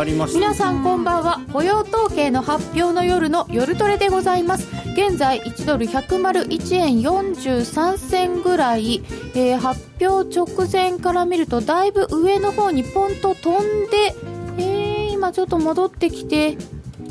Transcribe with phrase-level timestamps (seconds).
[0.00, 1.40] まりました皆さんこんばんは。
[1.52, 4.66] 雇用統計の発表の夜の夜トレでございます。
[4.94, 9.02] 現在1ドル101円43銭ぐらい、
[9.34, 14.14] えー発表直前から見るとだいぶ上の方にポンと飛んで、
[14.56, 16.56] えー今ちょっと戻ってきて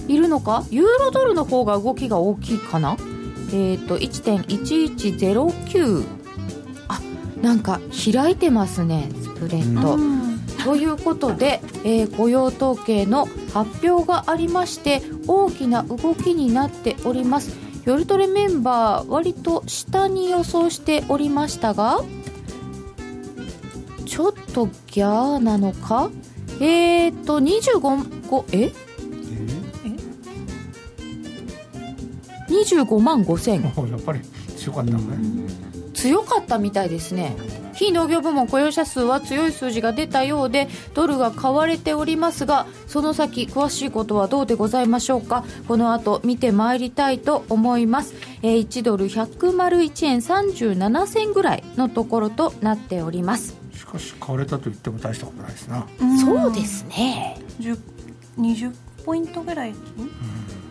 [0.08, 0.66] いるのか？
[0.72, 2.98] ユーロドルの方が動きが大きいかな？
[3.54, 6.04] えっ、と1.1109
[6.88, 7.00] あ
[7.44, 7.80] なんか
[8.14, 9.96] 開いてますねスプレッド、
[10.64, 17.56] ということで、えー雇用統計の発表がありまして大きな動きになっております。
[17.86, 22.02] 夜トレメンバー割と下に予想しておりましたが
[24.06, 26.12] ちょっとギャーなのか？
[26.60, 28.72] えー、っと25ごえ
[32.50, 34.20] ？25万5000おやっぱり
[34.58, 35.18] 強かったのね、
[36.00, 37.36] 強かったみたいですね。
[37.74, 45.44] 非農業部門雇用者数は強い数字が出たようでドルが買われておりますがその先詳しいことはどうでございましょうか。
[45.68, 53.58] この後見てまいりたいと思います、えー1ドル101円37銭ぐらいのところとなっております。
[53.74, 55.86] しかし買われたと言っても大したことないですな、
[56.24, 57.38] そうですね。
[57.60, 57.78] 10
[58.40, 58.74] 20
[59.06, 59.74] ポイントぐらい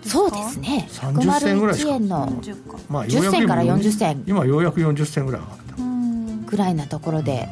[0.09, 0.89] そうですね。
[0.91, 1.91] 30銭ぐらいしか。
[1.91, 2.79] 101円の10か。
[2.89, 7.49] まあ10銭から40銭今ようやく40銭ぐらい上がったぐらいなところで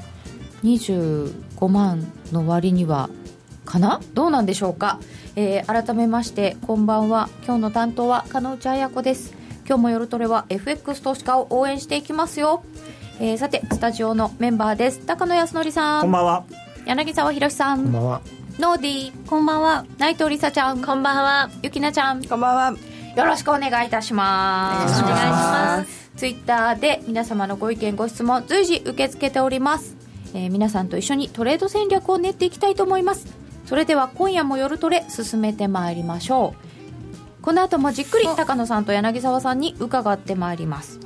[0.64, 3.10] 25万の割には
[3.64, 4.00] かな？
[4.14, 4.98] どうなんでしょうか、
[5.36, 7.28] えー改めましてこんばんは。
[7.44, 9.34] 今日の担当は加納内彩子です。
[9.66, 12.62] 今日も夜トレは FX 投資家を応援していきますよ、
[13.18, 15.00] えーさてスタジオのメンバーです。
[15.04, 16.00] 高野康則さん。
[16.02, 16.44] こんばんは。
[16.86, 17.82] 柳沢博さん。
[17.82, 18.20] こんばんは
[18.58, 19.84] ノーディーこんばんは。
[19.98, 20.82] 内藤梨沙ちゃん。
[20.82, 21.50] こんばんは。
[21.62, 22.24] ゆきなちゃん。
[22.24, 22.78] こんばんは。
[23.16, 25.02] よろしくお願いいたします。
[25.02, 26.10] お願いします。
[26.16, 29.94] ツイッターで皆様のご意見ご質問随時受け付けております、
[30.32, 33.26] えー皆さんと一緒にトレード戦略を練っていきたいと思います。
[33.66, 36.66] それでは今夜も夜トレ進めてまいりましょう。
[37.46, 40.98] この後もじっくり高野さんと柳沢さんに伺ってまいります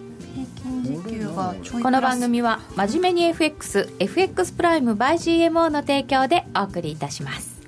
[1.31, 7.61] この番組は真面目に FXFX プライム by GMO の提供でお送りいたします。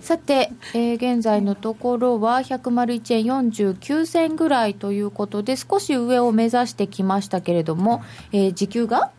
[0.00, 9.12] さて、えー現在のところは101円49銭ぐらいということで少し上を目指してきましたけれども、えー時給が？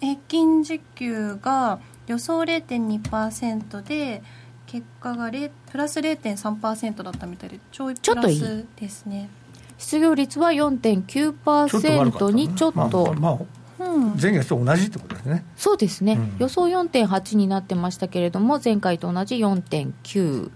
[0.00, 1.78] 平均時給が
[2.08, 4.22] 予想0.2%で
[4.66, 9.30] 結果が0プラス0.3%だったみたいでちょいプラちょっといいスですね
[9.84, 13.38] 失業率はちょっと悪かった4.9%ねにちょっと、まあまあまあ
[13.76, 14.16] うん。
[14.20, 15.44] 前月と同じってことですね。
[15.56, 16.36] そうですね、うん。
[16.38, 20.50] 予想4.8になってましたけれども前回と同じ4.9、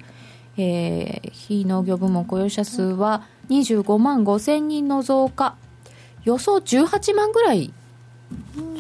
[0.57, 5.57] えー非農業部門雇用者数は25万5千人の増加。
[6.25, 7.73] 予想18万ぐらい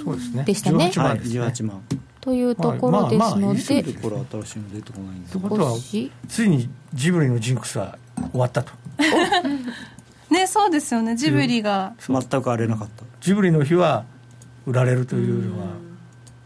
[0.02, 0.44] そうですね。
[0.44, 0.90] でしたね。
[0.94, 1.82] 18はい万ですね、18万。
[2.20, 4.92] というところですので、数これ新しいの出て
[5.38, 7.96] ことは少しついにジブリのジンクスは
[8.32, 8.72] 終わったと
[10.30, 11.16] ねそうですよね。
[11.16, 11.94] ジブリが。
[11.98, 13.04] 全く荒れなかった。
[13.20, 14.04] ジブリの日は
[14.66, 15.66] 売られるというのは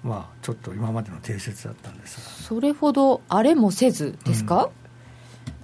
[0.02, 2.22] まあちょっと今までの定説だったんですが。
[2.22, 4.70] それほど荒れもせずですか？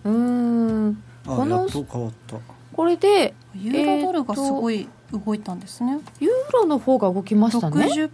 [0.05, 1.03] うーん。
[1.27, 2.37] あこのやっと変わった。
[2.73, 7.87] これでユーロドルがすごい動いたんですね、ユーロの方が動きましたね。
[7.87, 8.11] 60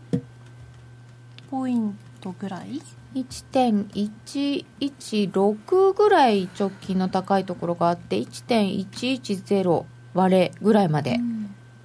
[1.51, 2.81] ポイントぐらい
[3.15, 11.21] ？1.116ぐらい直近の高いところがあって1.110割れぐらいまで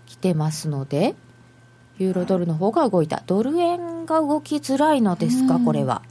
[0.06, 1.16] 来てますので、
[1.98, 3.24] ユーロドルの方が動いた。
[3.26, 5.66] ドル円が動きづらいのですか、うん。
[5.66, 6.02] これは。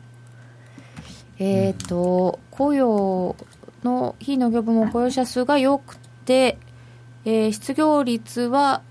[1.38, 3.36] えっ、と雇用
[3.84, 6.58] の非農業部門雇用者数が良くて、
[7.24, 8.82] えー失業率は、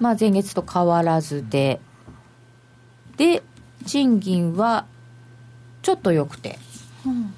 [0.00, 1.80] まあ、前月と変わらずで
[3.16, 3.42] で
[3.86, 4.84] 賃金は
[5.82, 6.58] ちょっと良くて。
[7.06, 7.32] うん。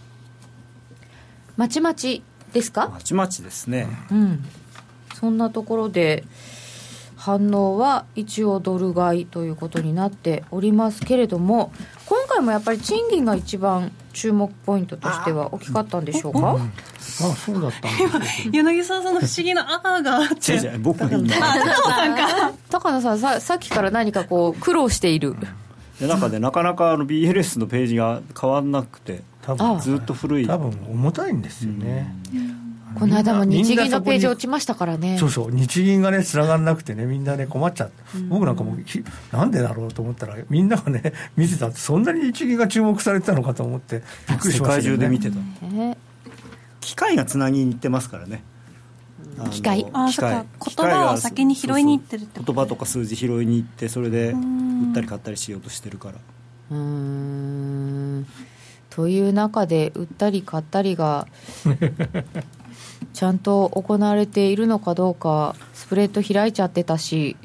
[1.56, 2.22] まちまち
[2.52, 2.88] ですか？
[2.88, 3.86] まちまちですね。
[4.10, 4.44] うん
[5.18, 6.24] そんなところで
[7.16, 11.72] 反応は一応ドル買いということになっておりますけれども
[12.06, 16.56] 今回もやっぱり賃金が一番注目ポイントとしては大きかったんでしょうか？
[16.56, 16.58] あ
[17.34, 17.88] そうだった
[18.52, 20.52] 柳沢さんの不思議な「あ」があって。
[20.54, 21.26] 違う違う僕が今
[22.70, 25.34] 高野さんささっきから何かこう苦労している。
[26.00, 30.46] でなんかねなかなかあの BLS のページが変わんなくて多あ分ずっと古い。
[30.46, 32.14] 多分重たいんですよね、
[32.98, 35.18] この間も日銀のページ落ちましたからね。
[35.18, 35.50] そうそう。
[35.50, 41.68] 日銀がね繋がんなくてねみんなね困っちゃって、僕なんかもひなんでだろうと思ったらみんながね 見てた。
[41.68, 45.66] ってそんなに日銀が注目されてたのかと思ってびっくりし世界ましたけど、ね、中で見てた。
[45.66, 45.98] ね。
[46.80, 48.42] 機械がつなぎに行ってますからね。
[49.50, 49.86] 機械。
[49.92, 50.44] あ機械。
[50.60, 50.86] そっか。
[50.86, 52.52] 言葉を先に拾いに行ってるってそうこと。
[52.52, 54.88] そう言葉とか数字拾いに行ってそれでん。
[54.88, 56.14] 売ったり買ったりしようとしてるから。
[56.70, 58.26] うーん。
[58.90, 61.28] という中で売ったり買ったりが
[63.12, 67.36] ちゃんと行われているのかどうかスプレッド開いちゃってたし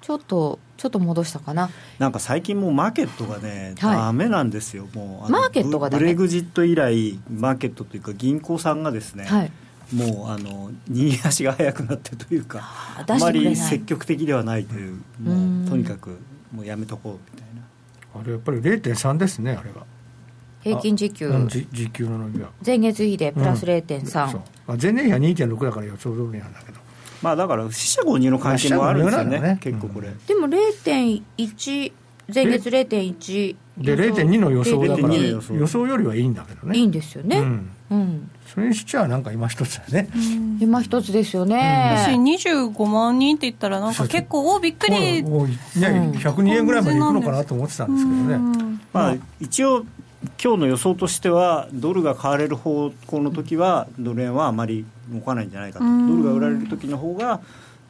[0.00, 1.68] ちょっとちょっと戻したかな。
[1.98, 3.96] なんか最近もうマーケットがね、はい。
[3.98, 4.88] ダメなんですよ。
[4.94, 6.00] もうマーケットがダメ。
[6.00, 9.52] ブレグジット以来マーケットというか銀行さんがですね、はい。
[9.94, 16.18] もうあの逃げ足が速くなってというかああまり積極的ではないというもうとにかく
[16.50, 18.20] もうやめとこうみたいな。
[18.20, 19.84] あれやっぱり0.3ですねあれが
[20.62, 21.28] 平均時給。
[21.28, 22.50] うんじ時給の伸びは。
[22.64, 23.68] 前月比でプラスうん。
[23.70, 26.78] 0.3、そうまあ前年比は2.6だから予想通りなんだけど。
[27.22, 31.92] まあだから死者誤入の関係もあるんですよね,、ね結構これ、でも0.1
[32.32, 36.78] 前月0.1で0.2の予想だから0.2の予予想想よりはいいんだけどね。
[36.78, 37.38] いいんですよね。
[37.38, 40.10] うん、うん、それにしちゃなんか今一つだよね、
[40.60, 45.22] 今一つですよ私ね、25万人って言ったらなんか結構おびっくり。
[45.22, 45.46] ね、うん。
[46.12, 48.80] 102円ぐらいまでいくのかなと思ってたんですけどね、うん。
[48.92, 49.84] まあ、一応
[50.42, 55.84] 今日の予想としてはドルが買われる方向の時はドル円はあまり動かないんじゃないかと。
[55.84, 56.08] うん。
[56.08, 57.40] ドルが売られる時の方が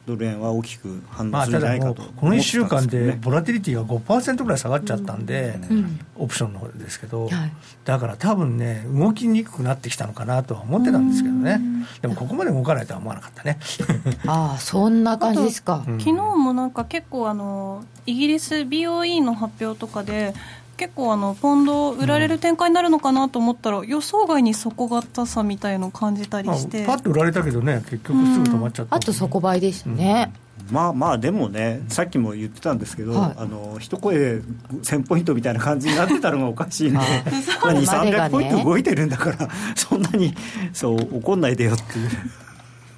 [0.07, 5.99] ドル円は大きく反まあ、応するんじゃないかとこの1週間でボラティリティが5%ぐらい下がっちゃったんで、うん。
[6.15, 7.51] オプションの方ですけど、はい。
[7.83, 11.59] だから多分ね動きにくくなってきたのかなとは思ってたんですけどね。
[12.01, 13.59] でもここまで動かないとは思わなかったね。
[14.25, 20.33] ああそんな感じですか、うん昨日もなんか結構あのイギリス BOE の発表とかで
[20.81, 30.33] 結構あのポンド売られる展開になるのかなと思ったら、予想外に底堅さみたいのを感じたりまあして、パッと売られたけどね結局すぐ止まっちゃった、あと底倍でしたね、
[30.71, 33.33] まあまあでもねさっきも言ってたんですけど、はい。
[33.37, 38.29] あの一声で1000ポイントみたいな感じになってたのがおかしいんであまあ2それまでがね。
[38.29, 40.33] 300ポイント動いてるんだからそんなに
[40.73, 42.09] そう怒んないでよっていう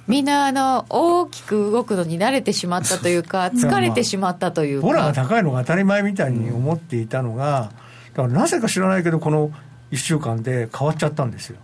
[0.06, 7.72] みんなあの大きく動くのに慣れてしまったというか疲れてしまったというボラがか高いのが当たり前みたいに思っていたのが
[8.14, 9.50] だからなぜか知らないけどこの
[9.90, 11.58] 1週間で変わっちゃったんですよ。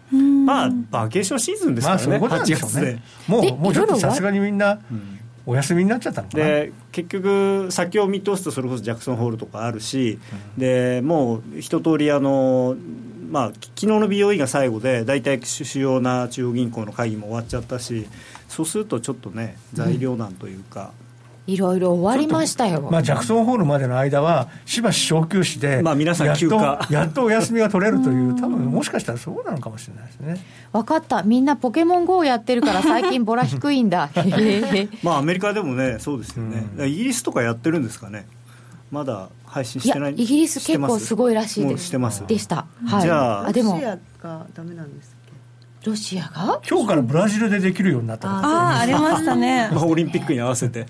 [0.46, 3.02] まあバケーションシーズンですまからね、あそういうことなん8でしょうね。
[3.26, 3.48] もで。
[3.48, 5.16] うもうちょっとさすがにみんなうん。
[5.46, 6.44] お休みになっちゃったのかな。
[6.44, 10.19] で結局、先を見通すとそれこそジャクソンホールとかあるし、
[10.56, 12.76] でもう一通りあの
[13.31, 18.06] まあ昨日の BOE が最後で大体主要な中央銀行の会議も終わっちゃったし
[18.49, 20.93] そうするとちょっとね材料難というか、
[21.47, 30.44] いろいろ終わりましたよ、まあ、ジャクソンホールまでの間はしばし小休止で、まあ皆さんやっと休暇やっとお休みが取れるという 多分もしかしたらそうなのかもしれないですね。
[30.73, 31.23] 分かった。
[31.23, 34.11] みんなポケモン GO やってるから最近ボラ低いんだ。
[35.03, 38.27] まあアメリカでもねそうですよね、イギリスとかやってるんですかね
[38.90, 41.82] まだ配信してないイギリス結構すごいらしいもです。
[41.82, 42.26] うしてます。
[42.26, 43.75] でした、はい、じゃあでも。
[43.75, 45.20] ロシアがダメなんですっ
[45.87, 46.60] ロシアが？
[46.69, 49.70] 今日からブラジルでできるようになったのああありましたね。
[49.72, 50.87] まあ、オリンピックに合わせて。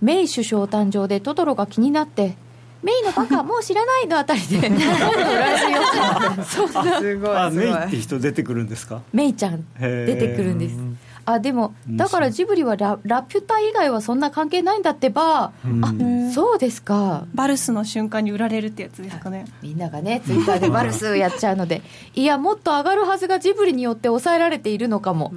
[0.00, 2.36] メイ首相誕生でトトロが気になって
[2.82, 4.58] メイのバカもう知らないのあたりで。
[4.68, 7.52] ブラジルそんすごあい。
[7.52, 9.02] すごいメイって人出てくるんですか？
[9.12, 10.76] メイちゃん出てくるんです
[11.24, 15.84] あでもだからジブリはララピュタ以外はそんな関係ないんだってば、うん。
[16.28, 17.26] あそうですか。
[17.34, 19.46] バルスの瞬間に売られるってやつですかね。
[19.62, 21.82] みんながねツイッターでバルスやっちゃうので。
[22.14, 25.32] いやもっと上がるはずがジブリによって抑えられているのかも、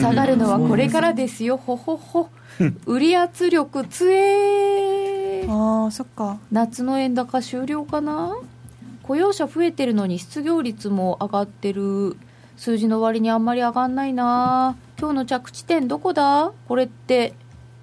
[0.00, 1.56] 下がるのはこれからですよ。
[1.56, 2.28] ほほほ。
[2.86, 5.52] 売り圧力つえー。
[5.52, 6.38] ああそっか。
[6.50, 8.36] 夏の円高終了かな？
[9.02, 12.16] 雇用者増えてるのに失業率も上がってる。
[12.56, 16.52] 数字の割にあんまり上がんないな今日の着地点どこだ？
[16.68, 17.34] これって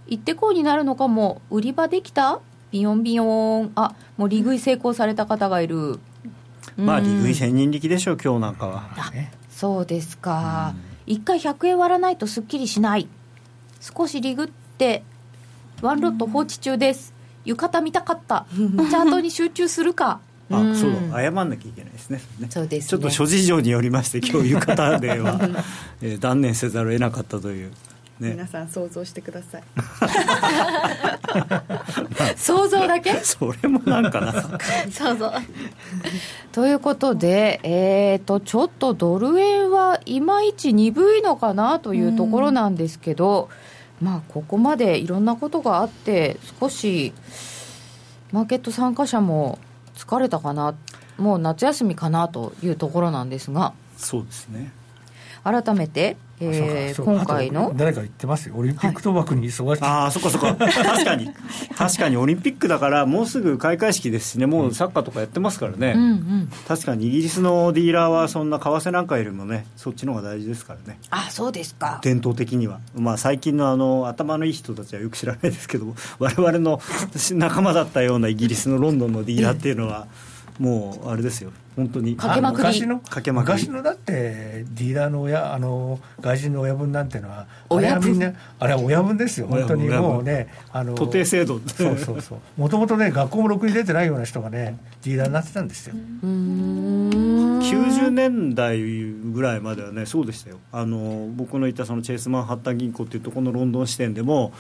[0.08, 1.42] 行ってこうになるのかも。
[1.52, 2.40] 売り場できた？
[2.72, 3.72] ビヨンビヨン。
[3.76, 6.00] あもう利食い成功された方がいる。
[6.76, 8.90] まあ利食いうん千人力でしょう今日なんかは。
[9.50, 10.74] そうですか。
[11.06, 13.08] 一回100円割らないとすっきりしない。
[13.80, 15.04] 少しリグって
[15.82, 17.14] ワンロット放置中です。
[17.46, 18.48] 浴衣見たかった。
[18.54, 20.20] チャートに集中するか
[20.58, 20.76] あ、ん。
[20.76, 21.22] そうだ。
[21.22, 22.22] 謝んなきゃいけないですね。
[22.40, 22.90] ねそうですね。
[22.90, 25.40] ちょっと諸事情によりまして今日浴衣では、
[26.02, 27.72] えー断念せざるを得なかったという。
[28.20, 28.32] ね。
[28.32, 29.64] 皆さん想像してください。
[32.38, 33.14] 想像だけ？
[33.24, 34.34] それもなんかな。
[34.90, 35.32] 想像。
[36.52, 43.50] ということで、えー、とちょっとドル円はいまいち鈍いのかなというところなんですけど、
[44.02, 47.14] まあここまでいろんなことがあって少し
[48.32, 49.60] マーケット参加者も
[49.96, 50.76] 疲れたかな
[51.18, 53.74] もう夏休みかなというところなんですが。
[53.98, 54.72] そうですね。
[55.44, 58.56] 改めて、えー今回の誰か言ってますよ。
[58.56, 60.56] オリンピック賭博に忙しい、ああそっかそっか。
[60.56, 61.30] 確かに。
[61.76, 64.46] 確かにオリンピックだからもうすぐ開会式ですしね。
[64.46, 66.50] もうサッカーとかやってますからね、うんうん。
[66.68, 71.00] 確かにイギリスのディーラーはそんな為替なんかよりもねそっちの方が大事ですからね。
[71.10, 72.00] あそうですか。
[72.02, 76.80] 伝統的には、まあ、最近のあの頭のいい人たちはよく知らないですけど 我々の
[77.34, 80.08] 仲間だったようなイギリスのロンドンのディーラーっていうのは
[80.60, 82.16] もうあれですよ本当に。
[82.16, 82.64] かけまくり。
[82.64, 83.54] 昔のかけまくり。
[83.54, 89.90] 昔のだってディーラーの親あの外人の親分なんていうのはあれ親分はみんなあれは親分ですよ本当に。
[89.90, 91.60] もうねあの徒弟制度。
[91.60, 92.40] そうそうそう。
[92.58, 100.58] もともとね学校もろくに出てないような人がねディーラーになってたんですよ、うーん90年代ぐらいまではねそうでしたよ。
[100.72, 104.54] あの僕のいたそのチェイスマンハッタン銀行っていうところのロンドン支店でも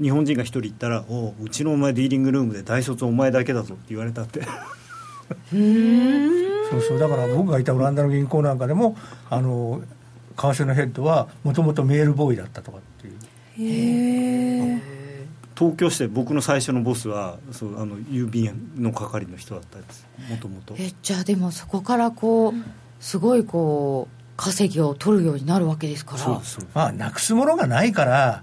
[0.00, 4.40] 日本人が一人行ったら「おううちのお前ディーリングルームで大卒お前だけだぞ」って言われたって
[6.70, 8.96] そうそうだから僕がいたオランダの銀行なんかでも
[9.28, 9.82] あの
[10.36, 13.14] 為替のヘッドはもともとメールボーイだったとかっていう。
[13.58, 15.00] へえ
[15.56, 20.06] 東京市で僕の最初のボスはそうあの郵便の係の人だったんです。
[20.30, 20.74] もともと。
[20.78, 22.54] えじゃあでもそこからこう
[22.98, 26.18] すごいこう稼ぎを取るようになるわけですから。
[26.18, 28.42] そうそうでまあなくすものがないから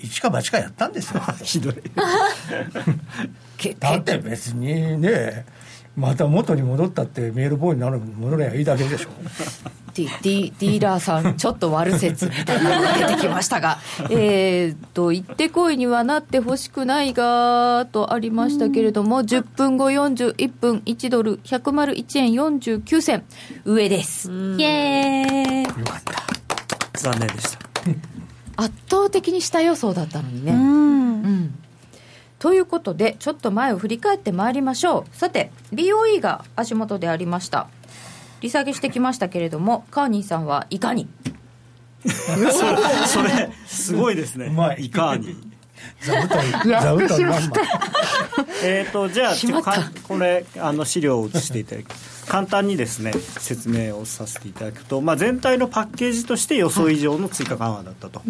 [0.00, 1.22] 一か八かやったんですよ。
[1.38, 1.74] す ひどい。
[3.56, 5.46] けだって別にね
[5.96, 9.08] また元に戻ったってメールボーイになる戻ればいいだけでしょ。
[9.92, 13.78] ディディディーラーさんちょっと悪説みたいなのが出てきましたが。
[14.08, 23.24] えーっと行ってこいにはなってほしくないがとありましたけれども10分後41分1ドル101円49銭。
[23.64, 24.30] 上です。
[24.30, 25.62] イエーイ。
[25.64, 26.98] よかった。
[26.98, 27.58] 残念でした。
[28.62, 30.60] 圧倒的に下予想だったのにね、うん。
[30.60, 30.62] う
[31.26, 31.54] ん
[32.40, 35.16] ということでちょっと前を振り返ってまいりましょう。
[35.16, 37.68] さて BOE が足元でありました。
[38.40, 41.06] 利下げしてきましたけれどもカーニーさんはいかに？
[42.02, 44.46] それすごいですね。
[44.46, 44.86] うまい。
[44.86, 45.36] いかに
[46.00, 47.56] 座布団座布団まんま。
[48.64, 49.34] えー、とじゃあ
[50.08, 51.86] これあの資料を映していただき
[52.30, 58.22] 簡単にですね説明をさせていただくと、まあ、全体のパッケージとして予想以上の追加緩和だったと、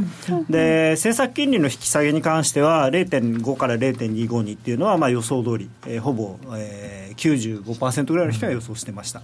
[0.49, 9.21] で政策金利の引き下げに関しては0.5から0.25にっていうのはまあ予想通り、えーほぼ、えー、95%ぐらいの人が予想してました。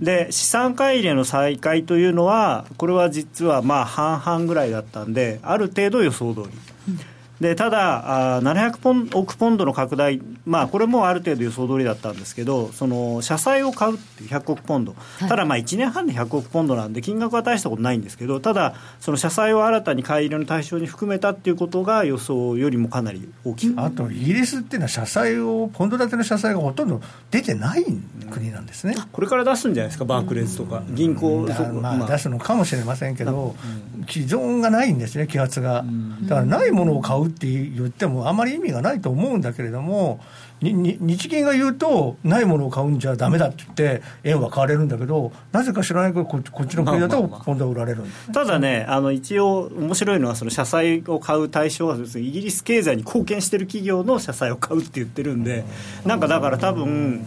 [0.00, 6.48] で資産買い入れの再開というのはこれは実はまあ半々ぐらいだったんである程度予想通り、
[7.44, 27.84] でただあー700ポン億ポンドの拡大、まあ、これもある程度予想通りだったんですけどその社債を買うっていう100億ポンド、ただまあ1年半で100億ポンドなんで金額は大したことないんですけどただその社債を新たに買い入れの対象に含めたっていうことが予想よりもかなり大きく、あとイギリスっていうのは社債をポンド建ての社債がほとんど出てない
[28.30, 30.82] 国なんですね、これから出すんじゃないですかバークレーズとか。
[30.90, 32.08] 銀行だそこまあまあ。
[32.08, 33.54] 出すのかもしれませんけど、
[34.08, 35.84] 既存がないんですね、気圧が。
[36.22, 40.20] だからないものを買うって言っても、あまり意味がないと思うんだけれども、
[40.62, 48.34] にに日銀が言うと、ないものを買うんじゃだめだって言って、円は買われるんだけど、なぜか知らないけど、ここっちの国だとまあまあまあポンドは売られるんですね。
[48.34, 55.64] ただね、あの一応、面白いのは、その社債を買う対象はです、ね、イギリス経済に貢献してる企業の社債を買うって言ってるんで、
[56.06, 57.24] なんかだから多分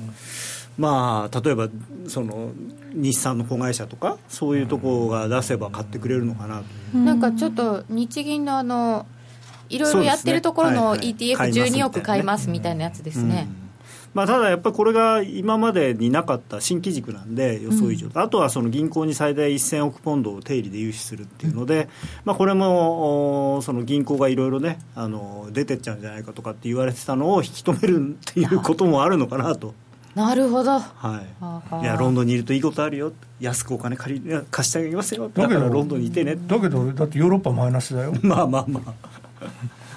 [0.78, 1.70] まあ例えば
[2.08, 2.52] その
[2.94, 6.98] 日産の子会社とか、そういうところが出せば買ってくれるのかなと。
[6.98, 9.06] なんかちょっと日銀のあの
[9.70, 11.36] いろいろやってるところのそうですね。
[11.36, 11.70] はいはい。
[11.72, 13.48] ETF12 億買いますみたいなやつですね、
[14.14, 21.88] まあ、ただやっぱりこれが今までになかった新機軸なんで予想以上、あとはその銀行に最大1000億ポンドを定理で融資するっていうので、
[22.26, 29.74] まあ、これもおその銀行がいろいろねあの出てっちゃうんじゃないかとかって言われてたのを引き止めるっていうこともあるのかなと。
[30.16, 30.80] なるほど。
[30.80, 31.44] はい。
[31.44, 33.14] はあいやロンドンにいるといいことあるよ。
[33.40, 35.30] 安くお金借り貸してあげますよ。
[35.32, 36.36] だからロンドンにいてね。
[36.36, 38.16] だけど、だってヨーロッパマイナスだよ。
[38.24, 38.94] まあまあまあ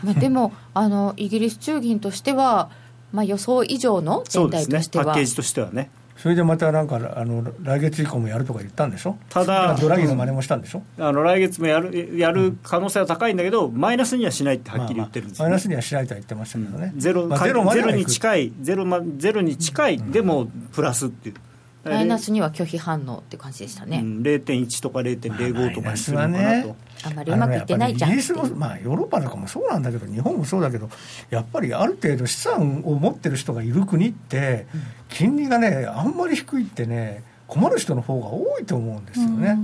[0.04, 2.70] ま あでもあのイギリス中銀としては、
[3.12, 5.04] まあ、予想以上の全体としては。
[5.04, 5.90] パッケージとしてはね。
[6.16, 9.16] それでまたなんかあの来月以降もやるとか言ったんでしょ？
[9.30, 15.48] ただドラギの真似もしたんでしょ、あの来月もやるやる可能性は高いんだけどマイナスにはしないってはっきり言ってるんですよ、ね。
[15.48, 21.36] まあまあマイナスにはしないとは言ってましたけどね、ゼロ,、まあゼロまでゼロに近いゼロ,、ま、ゼロに近い、でもプラスっていう
[21.84, 26.74] マイナスには拒否反応って感じでしたね、うん、0.1とか0.05とかにするのかなと、ね。
[27.02, 30.90] あんまりうまくいってないじゃんイギリスも、まあ、ヨーロッパとかもそうなんだけど日本もそうだけど
[31.30, 34.66] やっぱりある程度資産を持ってる人がいる国って
[35.08, 39.58] 金利がねあんまり低いってね困る人の方が多いと思うんですよね。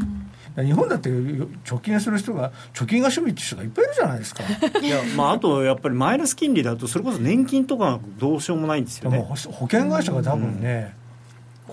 [0.64, 4.42] 日本だって貯金する人が貯金が趣味って人がいっぱいいるじゃないですか。
[4.80, 9.18] いやまあ、あとやっぱりマイナス金利だとそれこそ年金とかどうしようもないんですよね。
[9.18, 10.94] 保保険会社が多分ね、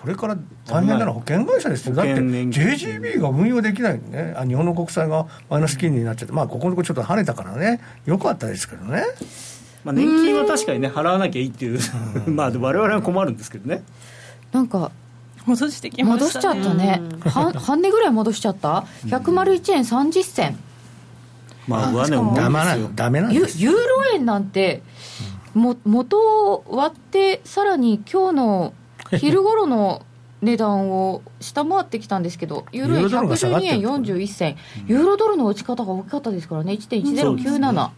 [0.04, 4.34] これから大変なのは保険会社ですよ、だって JGB が運用できないね。
[4.36, 9.06] あ、日本の国債がマイナス金利になっちゃって、まあ、ここのとこちょっと跳ねたからね、よかったですけどね、
[9.86, 11.80] まあ、年金は確かにね払わなきゃいいっていう。
[12.28, 13.82] まあ我々は困るんですけどね。
[14.52, 14.92] なんか
[15.46, 16.60] 戻してきま戻しちゃしたね。
[16.60, 20.60] ったねは半値ぐらい戻しちゃった？101円30銭。
[21.66, 22.92] まあ上値もダメなですよ。
[22.94, 23.80] ダメなんユですユーロ
[24.16, 24.84] 円なんて
[25.54, 26.20] も元
[26.52, 28.74] を割ってさらに今日の
[29.20, 30.06] 昼頃の
[30.42, 34.56] 値段を下回ってきたんですけど、 ユーロ円ユーロドルが下がっ112円てるんです41銭、
[34.88, 37.90] ユーロドルの落ち方が大きかったですからね、1.1097。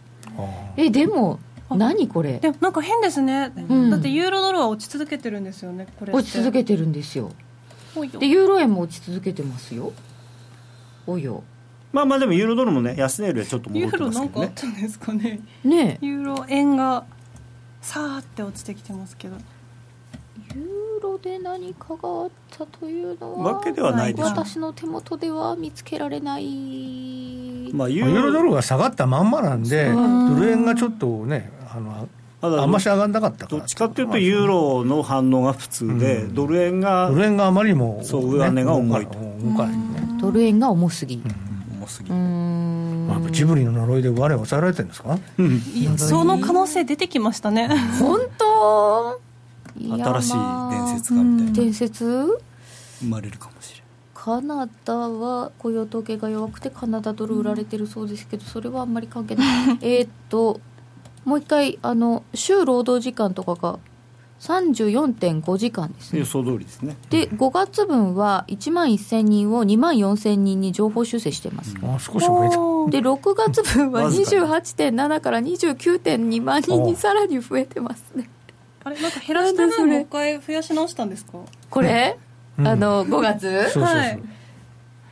[0.76, 1.38] え、でも、
[1.70, 2.38] 何これ？
[2.38, 3.90] でもなんか変ですね、ん。
[3.90, 7.32] だってユーロドルは落ち続けてるんですよねこれ落ち続けてるんですよ。
[8.20, 9.92] で、ユーロ円も落ち続けてますよ。
[11.06, 11.42] およ。
[11.92, 14.46] まあまあでもユーロドルもね安値よりはちょっと戻ってユーロなんますけどね。
[14.46, 16.06] かあったんですかねねえ。
[16.06, 17.04] ユーロ円が
[17.80, 19.36] さーって落ちてきてますけど。
[20.54, 24.30] ユーロで何かがあったというのはわけではないでしょう。
[24.30, 29.92] 私の手元では見つけられない、まあユユーロドルがが下がったまんまなんで、う。
[29.94, 32.08] んドル円がちょっとね、あの
[32.42, 33.58] あんまし上がんなかったから。
[33.58, 36.34] どっちかっていうとユーロの反応が普通で、うん。
[36.34, 39.18] ドル円がドル円があまりにも、そう上値が重いと。
[39.18, 39.38] ね、
[40.20, 41.22] ドル円が重すぎ。
[41.78, 42.10] 重すぎ。
[42.10, 45.18] まあ、ジブリの呪いで上値抑えられてるんですか？
[45.74, 47.68] いやその可能性出てきましたね。
[48.00, 49.20] 本当？
[49.78, 51.52] 新しいまあ伝説がみたいな。
[51.52, 52.38] 伝説？
[53.00, 59.78] 生まれるかもしれないカナダは雇用統計が弱くてカナダドル売られてるそうですけどそれはあんまり関係ない。
[59.82, 60.60] えーっと
[61.24, 63.78] もう一回あの週労働時間とかが
[64.40, 66.20] 34.5時間ですね。
[66.20, 66.96] 予想通りですね。
[67.10, 72.56] で5月分は1万1000人を2万4000人に情報修正してます、あ少し増えた。
[72.90, 78.28] で6月分はわずか28.7から29.2万人にさらに増えてますね
[78.86, 81.32] あれなんか減らした分もう一回増やし直したんですか？
[81.70, 82.16] これ、
[82.56, 82.68] うん。
[82.68, 83.62] あの5月？
[83.64, 84.22] そうそうそう、はい。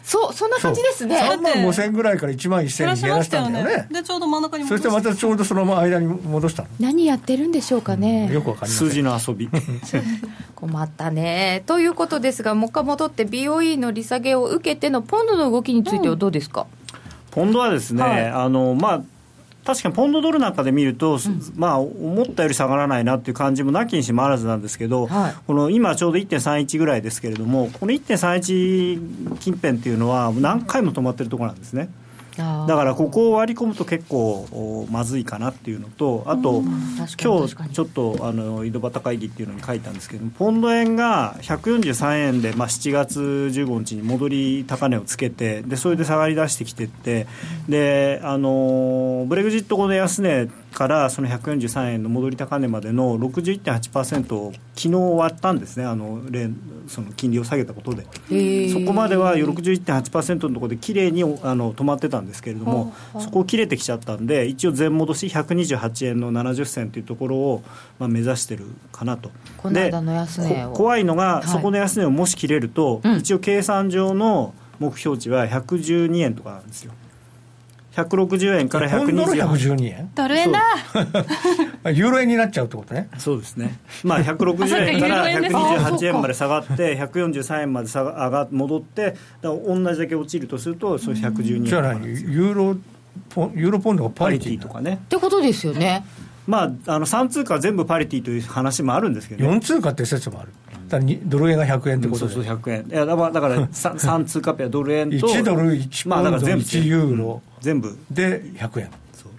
[0.05, 1.19] そうそんな感じですね。
[1.19, 3.53] 3万5000ぐらいから1万1000減らしに減らしましたよね。
[3.55, 3.89] たんだよね。
[3.91, 6.69] でちょうど真ん中にそしてまたちょうどその間に戻したの。
[6.79, 8.89] 何やってるんでしょうかね、よくわかりません。
[8.89, 9.51] 数字の遊び
[10.55, 11.65] 困ったね。
[11.67, 16.69] ということですがもう一回戻って BOE の利下げを受けてのポンドの動きについてはどうですか、
[17.33, 18.29] ポンドはですね、はい。
[18.29, 19.03] あのまあ
[19.65, 21.19] 確かにポンドドルなんかで見ると、
[21.57, 31.89] まあ、思ったより下がらないなっていう感じもなきにしもあらずなんですけど、はいこの今、ちょうど1.31ぐらいですけれども、この1.31近辺っていうのは、何回も止まってるところなんですね。
[31.89, 32.04] あー
[32.37, 36.63] だからここを割り込むと結構おまずいかなっていうのとあと
[37.23, 47.27] 今日ちょっとあの井戸端会議っていうのに書いたんですけどポンド円が143円で、まあ、7月15日に戻り高値をつけてでそれで下がり出してきてって
[47.69, 56.51] であのブレグジット後の安値からその143円の戻り高値までの61.8%を昨日割ったんですねあの例
[56.89, 58.05] その金利を下げたことで。
[58.71, 67.63] そこまでは61.8%のところで綺麗にあの止まってたんですけれども、はあそこを切れてきちゃったんで、一応全戻し128円の70銭というところを、
[67.99, 69.31] まあ、目指してるかなと。
[69.59, 76.93] この間の安値をこ怖いのが、はいそこの安値をもし切れると、うん一応計算上の目標値は112円とかなんですよ。
[77.95, 80.11] 160円からポンドの128 112円？
[80.15, 80.61] ドル円だ
[81.91, 83.09] ユーロ円になっちゃうってことね。
[83.19, 91.65] そうですね、まあ、160円から128円まで下がって、143円まで下が上が戻って、だ同じだけ落ちるとすると、それ112円。
[91.65, 92.77] じゃなんですよユーロ
[93.31, 96.05] ポンユーロポンドがパパリリティとかね、ってことですよね。
[96.47, 100.51] まあ、あの3通貨は全部パリティという話もあるんですけど、ね、4通貨って説もある
[100.89, 106.65] だからにドル円が100円ってことでそうそう、100円、いやだからだから 3, 3通貨ペア、ドル円と、1ドル1まあ、だから全部。
[106.65, 107.43] 1ユーロ。
[107.61, 108.91] 全部、で100円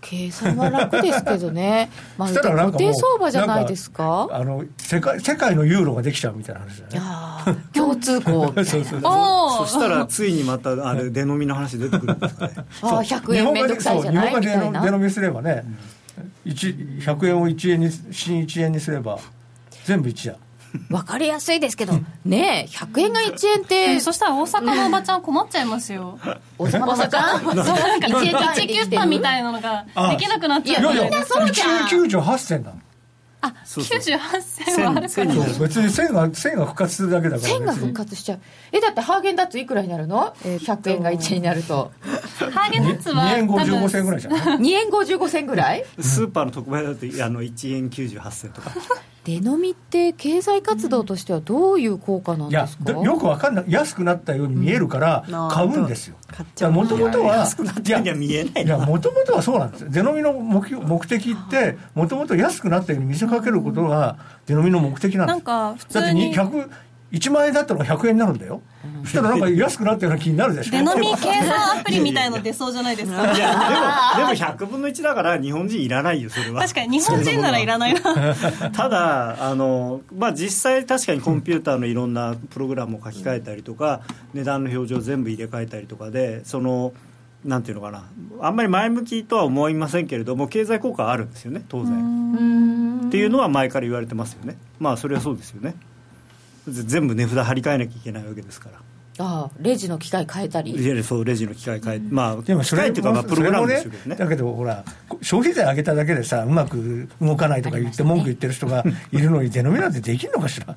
[0.01, 1.89] 計算は楽ですけどね。
[2.15, 4.27] まあそしたらなんかもう固定相場じゃないですか？
[4.31, 7.01] あの世界世界のユーロができちゃうみたいな話だいや
[7.53, 8.45] ねー共通項。
[8.49, 8.99] みたいなそうそう。
[9.03, 12.53] おおそしたらついにまたあれ、出飲みの話出てくるんですかね。
[12.83, 14.79] あー100円めんどくさいじゃない日本みたいな？
[14.81, 15.63] が出飲みすればね、
[16.45, 19.17] 1 100円を1円に新1円にすれば
[19.85, 20.35] 全部1や
[20.89, 21.93] 分かりやすいですけど
[22.25, 23.99] ねえ100円が1円って。
[23.99, 26.19] そしたら大阪のおばちゃん困っちゃいますよ。
[26.57, 26.79] 大阪？
[26.79, 27.63] のおばちゃんそうな
[27.97, 31.87] んか1円単位1キュッパみたいなのができなくなっちゃういやみんなそうじゃん。
[31.87, 32.79] 1円98銭なの。
[33.41, 33.99] あそうそう。
[33.99, 35.33] 98銭はあるから。
[35.59, 38.39] 別に線が線が復活するだけだから1000が復活しちゃう。
[38.71, 41.91] えだってハーゲンダッツいくらになるの、えー100円が1円になると。
[42.39, 45.85] ハーゲンダッツは2円多分55銭ぐらいじゃない？2円55銭ぐらい？
[45.99, 48.71] スーパーの特売だってあの1円98銭とか、
[49.25, 52.93] 出飲みって経済活動としてはどういう効果なんいやですか？
[52.93, 55.49] どよくわかんない安くなったように見えるからうん。
[55.49, 56.15] 買うんですよ。
[56.27, 56.71] 買っちゃう。
[56.71, 58.63] もともとは安くなってるには見えない。
[58.63, 58.85] いやな。
[58.85, 59.89] もともとはそうなんですよ。
[59.89, 66.69] 出飲みの目標目的ってもともと安くなったように見せかけることが出飲みの目的なんですなんか普だってに通に100
[67.15, 68.61] 1万円だったのが100円になるんだよ、
[69.03, 70.71] そしたらなんか安くなったような気になるでしょ。
[70.71, 73.33] 出飲み計算アプリみたいの出そうじゃないですか。
[73.33, 76.61] いやでもでも 100分の1だから日本人いらないよそれは。
[76.61, 78.01] 確かに日本人ならいらないな
[78.75, 84.01] ただあの、まあ、実際確かにコンピューターのいろんなプログラムを書き換えたりとか
[84.33, 86.93] 値段の表示を全部入れ替えたりとかでその
[87.45, 88.03] なんていうのかな。
[88.41, 93.05] あんまり前向きとは思いませんけれども経済効果はあるんですよね当然。
[93.07, 94.57] っていうのは前から言われてますよね。
[94.79, 95.75] まあそれはそうですよね
[96.67, 98.79] 全部値札張り替えなきゃいけないわけですから。
[99.17, 100.71] ああレジの機械変えたり。
[100.71, 104.01] いやそうレジの機械変え、まあ、でもそれ機械っていうか、まあ、プログラムでしょうけどね。
[104.03, 104.83] それもだけどほら
[105.21, 110.75] 消費税上げただけでさうまく動かないとか言って文句言ってる人が いるのに出飲みなんてできるのかしら。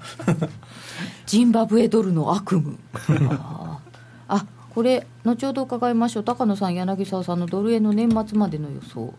[1.27, 2.77] ジンバブエドルの悪夢。
[3.33, 3.81] あ
[4.29, 6.25] ああこれ後ほど伺いましょう。
[6.25, 9.13] 高野さん柳沢さんのドル円の年末までの予想、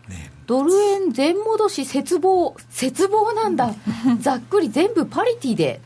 [0.46, 2.56] ドル円全戻し絶望。
[2.70, 3.74] 絶望なんだ。
[4.20, 5.80] ざっくり全部パリティで。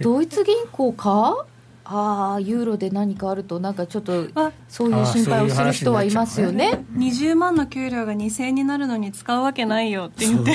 [0.00, 1.44] ドイツ銀行か？
[1.86, 6.82] ああユーロで何かあるとなんかちょっとあそういう心配をする人はいますよね。
[6.96, 10.52] 20万の給料が2000円になるのに使うわけないよって言って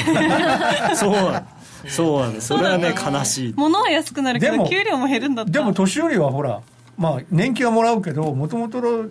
[0.96, 1.12] そう。
[1.12, 1.48] なん
[1.88, 2.48] そうなんです。
[2.48, 3.54] それはね悲しい。
[3.56, 6.62] 物は安くなるけでもど給料も減るんだったでも年寄りはほら
[7.00, 9.04] まあ年金はもらうけどもともとの、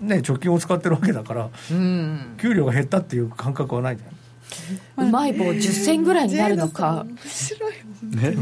[0.00, 2.36] ね、貯金を使ってるわけだからうん。
[2.40, 4.17] 給料が減ったっていう感覚はないじゃん
[4.96, 7.06] うまい棒10銭ぐらいになるのか。
[7.08, 8.36] 面白いね。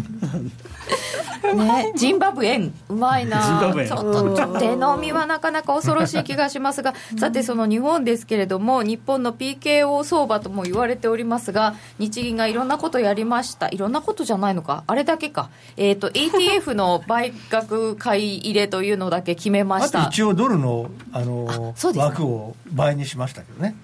[1.55, 3.73] ね、ジンバブエン、うまいな。
[3.87, 20.09] ちょっとちょっと手飲みはなかなか恐ろしい気がしますが、さて、その日本ですけれども、日本の PKO 相場とも言われておりますが、日銀がいろんなことやりました、いろんなことじゃないのか、あれだけか、えー、と ETF の売却買い入れというのだけ決めまあとした。
[20.09, 23.75] 一応ドルのあの枠を倍にしましたけどね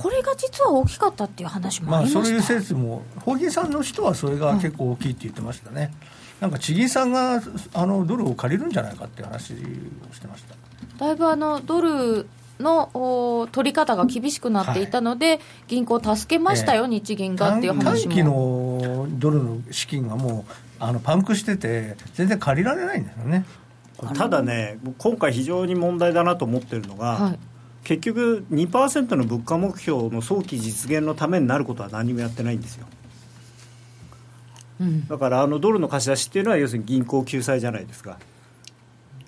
[0.00, 5.92] これが実は大きかったっていう話もまあありました、そういう説も法人さんの人はそれが結構大きいって言ってましたね、
[6.40, 7.42] なんか地銀さんが
[7.74, 9.56] あのドルを借りるんじゃないかっていう話を
[10.14, 10.54] してました。
[11.04, 12.26] だいぶあのドル
[12.58, 16.88] のお取り方が厳しくなっていたので、銀行を助けましたよ、ええ。
[16.88, 18.14] 日銀がっていう短話も。
[18.14, 23.44] 期のドルの資金がもうあのパンクしてて全然借りられないんですよね。
[24.14, 27.38] ただね今回非常に問題だなと思ってるのが、はい
[27.84, 32.86] 結局2%の物価目標の早期実現のためになることは何もやってないんですよ。
[34.80, 35.06] うん。
[35.08, 38.18] だからあのドルの貸し出しっていうのは要するに銀行救済じゃないですか。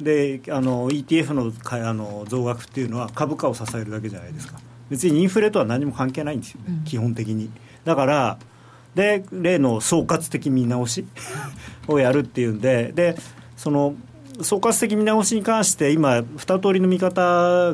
[0.00, 4.58] であの ETF のかあの増額っていうのは株価を支えるだけじゃないですか。
[4.90, 7.50] 別にインフレとは何も関係ないんですよね、基本的に。
[7.84, 8.38] だから
[8.94, 11.06] で例の総括的見直し
[11.88, 13.16] をやるっていうんでで
[13.56, 13.94] その
[14.42, 17.20] 総括的見直しに関して今二通りの見方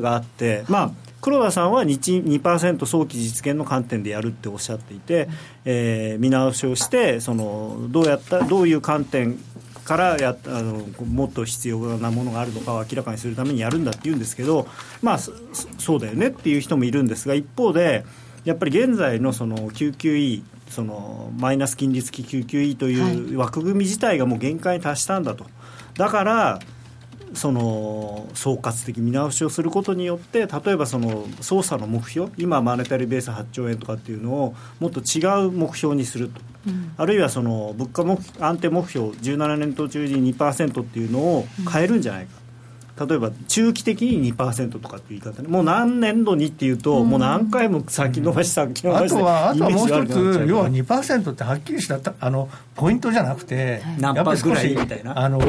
[0.00, 5.28] があってまあ黒田さんは日2%早期実現の観点でやるっておっしゃっていて、
[5.64, 9.36] えー見直しをしてそのどうやったどういう観点
[9.84, 14.68] からやあのもっと必要なものがあるのかを明らかにするためにやるんだって言うんですけど、
[15.00, 15.32] まあ、そ
[15.78, 18.04] そうだよねっていう人もいるんですが一方で
[18.44, 25.46] やっぱり現在のその QQE そのマイナス金利付き QQE という枠組み自体がもう限界に達したんだと
[25.98, 26.60] だから
[27.34, 36.40] その総括的見直しをすることによって例えばその操作の目標今マネタリーベース8兆円とかっていうのをもっと違う目標にすると、
[36.96, 42.30] あるいはその物価目安定目標17年度中に2%っていうのを変えるんじゃないか、
[43.06, 45.48] 例えば中期的に2%とかっていう言い方ね。
[45.48, 55.18] もう何年度にっていうと、もう何回も先延ばし先延ばしあとはあとはもう一つ要は2%ってはっきりしたたあのポイントじゃなくて、何やっぱりパーぐらい少しみたいな。
[55.18, 55.40] あの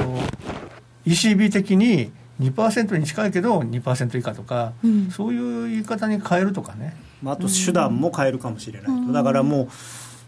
[1.06, 5.12] ECB 的に2%に近いけど2%以下とか、うん。
[5.12, 6.96] そういう言い方に変えるとかね。
[7.22, 9.68] まあ、あと手段も変えるかもしれないと、だからもう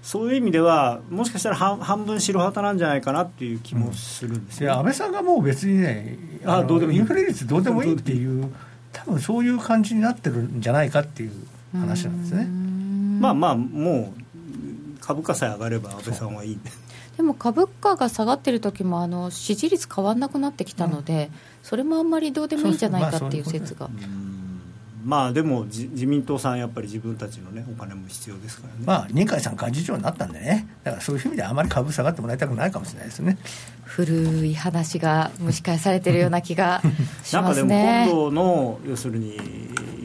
[0.01, 6.97] そういう意味ではもしかしたら半半分白旗なんじゃないかなっていう気もするんですよ、で安倍さんがもう別にねのあどうでもいい。
[6.99, 8.51] インフレ率どうでもいいっていう
[8.91, 11.31] 多分そういう感じになってるんじゃないかっていう
[11.73, 12.45] 話なんですね。
[13.19, 16.71] まあまあもう株価さえ上がれば安倍さんはいいんで。
[17.17, 21.29] でも株価が下がってる時もあの支持率変わんなくなってきたので、
[21.61, 23.89] それもあんまりどうでもいいんじゃないかっていう説が。
[23.89, 24.30] まあ
[25.33, 30.67] でも自自民党さんやっぱり自分たちのねお金も必要ですからね、まあ、二階さん幹事長になったんでね。
[30.83, 33.37] だからそういう意味であまり株下がってもらいたくないかもしれないですね。
[33.83, 36.81] 古い話が蒸し返されてるような気が
[37.23, 38.15] しま なんかですもね今。
[38.15, 39.37] 度の要するに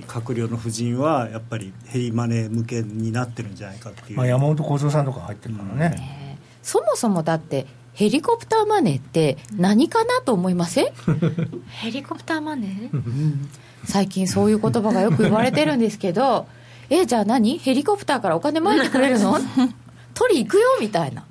[0.06, 10.86] 閣僚の夫人はやっぱりヘリマネー向けになってるんじゃないかっていう、まあ、山本幸三さんとか入ってるからね、ねそもそもだってヘリコプターマネーって何かなと思いません？
[11.80, 13.48] ヘリコプターマネー、うん
[13.84, 16.46] 最近そういう言葉がよく言われてるんですけど
[16.90, 17.58] えじゃあ何？
[17.58, 19.38] ヘリコプターからお金まいてくれるの？
[20.14, 20.62] 取り行くよ？
[20.80, 21.24] みたいな。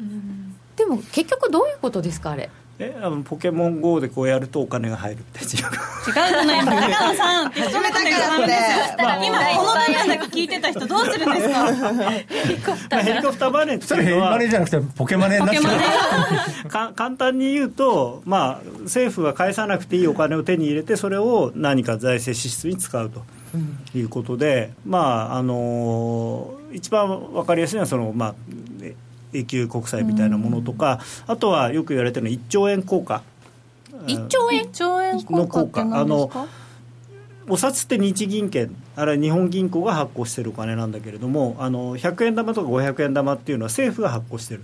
[0.76, 2.50] でも結局どういうことですかあれ？
[2.78, 12.76] えあのポケモン GO でこうやるとお金が入るみたいな違うじゃないですか高野さんって始めたからって今この部分だけ聞いてた人どうするんですか？
[12.92, 16.94] まあヘリコプターマネーってそれヘリいうのはマネーじゃなくてポケマネーになっちゃう。
[16.96, 23.24] 簡単に言うと、まあ、政府が返さなくていいお金を手に入れてそれを何か財政支出に使うと。
[23.94, 28.54] いうことで、まああの一番分かりやすいのはその、まあ、え
[29.36, 33.24] 永久国債みたいなものとか、あとはよく言われてるのは1兆円硬貨。
[34.08, 36.46] 1兆円？1兆円効果って何ですか？
[37.48, 44.64] お札って日銀券あれは日本銀行が発行してるお金なんだけれどもあの100円玉とか500円玉っていうのは政府が発行してる、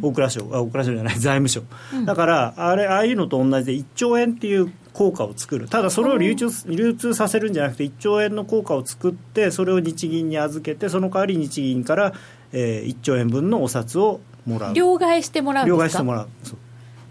[0.00, 1.62] 大蔵省あ大蔵省じゃない財務省、
[2.06, 5.68] だからあれああいうのと同じで1兆円っていう効果を作る。
[5.68, 12.12] ただそれを流通流通させるんじゃなくて1兆円の効果を作ってそれを日銀に預けてその代わり日銀から、
[12.52, 14.74] えー1兆円分のお札をもらう。
[14.74, 16.28] 両替してもらう両替してもらう。
[16.44, 16.58] そう。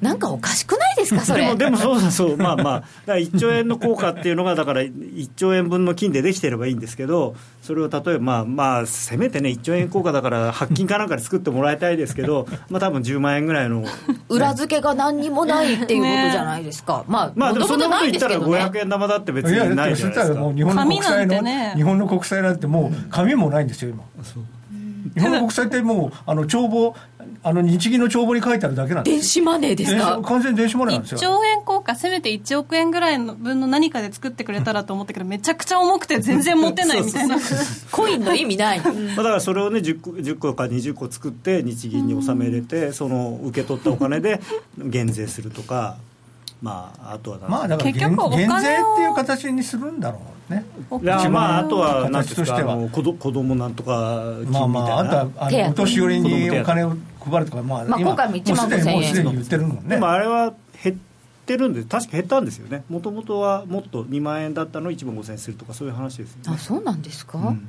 [0.02, 1.44] なんかおかしくないですかそれ？
[1.44, 2.38] でもでもそうだそう。
[2.38, 13.84] まあまあだから1兆円の効果っていうのがだから1兆円分の金でできてればいいんですけどそれを例えばまあまあせめてね1兆円効果だから白金かなんかで作ってもらいたいですけどまあ多分10万円ぐらいの
[14.30, 21.74] 裏付けが何にもないっていうことじゃないですか、まあまあでもそんなこと言ったら元々ないです500円玉だって別いやにないだってそしたじゃないですからもう日本の国債の、紙なんてね。
[21.76, 24.04] 日本の国債なんてもう紙もないんですよ今
[25.16, 26.96] 日本の国債ってもうあの帳簿
[27.44, 37.38] あの日銀の帳簿に書いてあるだけなんです電子マネーです電か子完全に電子マネーなんです1よ兆円効果せめて1億円ぐらいの分の何かで作ってくれたらと思ったけどめちゃくちゃ重くて全然持てないみたいな。
[37.92, 38.82] コインの意味ない。
[38.82, 44.42] まあだからそれをね 10, 個10個か20個作って日銀に納め入れてその受け取ったお金で
[44.78, 45.98] 減税するとか
[46.62, 50.20] まああとはまあだから減減税っていう形にするんだろ
[50.50, 50.66] うね。
[51.02, 52.74] いやまああとは形としては。
[52.74, 58.94] あの子ど子供なんとか金みたいな、まあまああとはあお年寄りにお金を配るとかまあまあ今回も1万5000円。
[58.94, 59.84] もうすでにもうすでに言ってるもんね。
[59.90, 60.96] でもあれは減っ
[61.46, 62.84] てるんで確か減ったんですよね。
[62.90, 66.44] もともとはもっと2万円だったのを1万5000円するとかそういう話ですよね。
[66.48, 67.68] あそうなんですか、うん。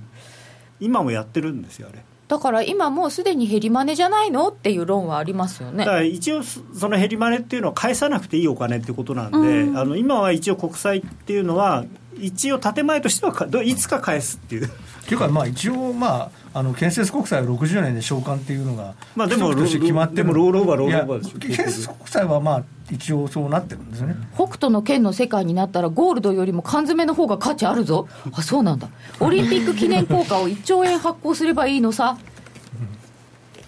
[0.81, 5.79] 今もやってるんですよあれだから今もうすでに減りマネじゃないのっていう論はありますよね。
[5.79, 11.85] だから一応そそのヘリマネっていうのは返さなくていいお金っていうことなんで、あの今は一応国債っていうのは
[12.21, 14.67] 一応建前としてはかどいつか返すっていう。
[14.67, 14.69] っ
[15.11, 28.09] ていうかまあ一応まああの建設国債は60年で償還っていうのがまあでも決まってもロールオーバーロールオーバーでしょ建設国債はまあ一応そうなってるんですよね、北斗の拳の世界になったらゴールドよりも缶詰の方が価値あるぞ。
[28.33, 28.89] あそうなんだ。
[29.21, 32.19] オリンピック記念硬貨を1兆円発行すればいいのさ。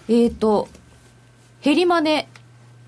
[0.09, 0.67] えっ、ー、と
[1.63, 2.27] 減りマネ。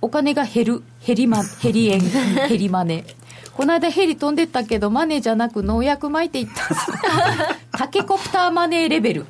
[0.02, 0.84] お金が減る。
[1.06, 2.00] 減り,、ま、減り円。
[2.50, 3.06] 減りマネ。
[3.54, 6.76] この間ヘリ飛んでったけどマネじゃなく農薬撒いていった。
[7.78, 9.26] タケコプターマネーレベル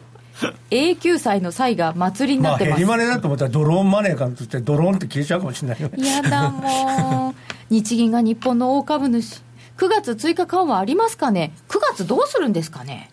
[0.70, 6.08] 永久債の債が祭りにまあなってます、ヘリマネだと思ったらドローンマネーかとしてドローンって消えちゃうかもしれないよね。
[6.08, 7.36] やだもう。
[7.70, 9.42] 日銀が日本の大株主。
[9.78, 13.12] 9月追加緩和ありますかね？9月どうするんですかね？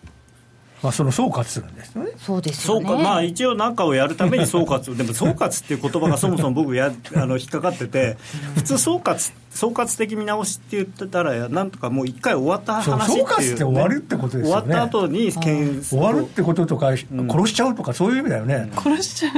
[0.83, 2.11] まあその総括するんですよね。
[2.17, 2.85] そうですよね。
[2.87, 3.01] そうか。
[3.01, 4.93] まあ一応何かをやるために総括。
[4.97, 8.17] でも総括っていう言葉がそもそも僕や あの引っかかってて
[8.55, 14.63] 普通総括総括的見直しって言ってたらなんとかもう一回終わった話っていう、そう総括って終わるってことですよね。
[14.65, 17.07] 終わった後に検終わるってこととか、殺
[17.47, 19.31] しちゃうとかそういう意味だよね、殺しちゃう。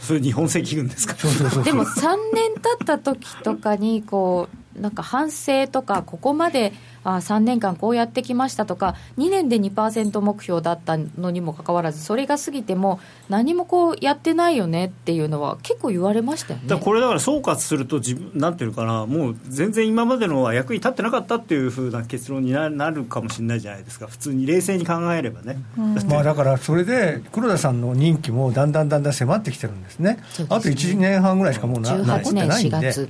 [0.00, 1.14] それ日本赤軍ですか？
[1.16, 2.00] そうそうそう でも3
[2.34, 6.72] 年経った時とかにこうなんか反省とかここまで
[7.04, 16.76] あ3年間こうやってきましたとか2年で2%目標だったのにもかかわらずそれが過ぎても何もこうやってないよねっていうのは結構言われましたよね。
[16.76, 24.06] これだから総括すると自分なんていうのかなもう全然今までのは役に立ってなかったっていうふうな結論にななるかもしれないじゃないですか。
[24.06, 25.58] 普通に冷静に考えればね、
[26.06, 30.10] まあだからそれで黒田さんの任期もだんだんだんだん迫ってきてるんですね。
[30.10, 30.22] ね。
[30.48, 32.92] あと1年半ぐらいしかもうな残っ18年4てないんで。
[32.92, 33.08] 月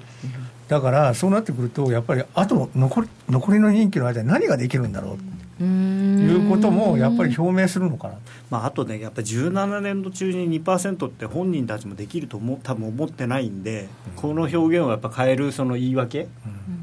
[0.70, 5.18] だからそうなってくるとやっぱりあと残り残りの任期の間に何ができるんだろ
[5.61, 5.64] う？
[5.64, 8.14] ういうこともやっぱり表明するのかな。
[8.50, 16.28] まあ、あとねやっぱり17年度中に2%って本人たちもできると思う多分思ってないんで、この表現をやっぱ変えるその言い訳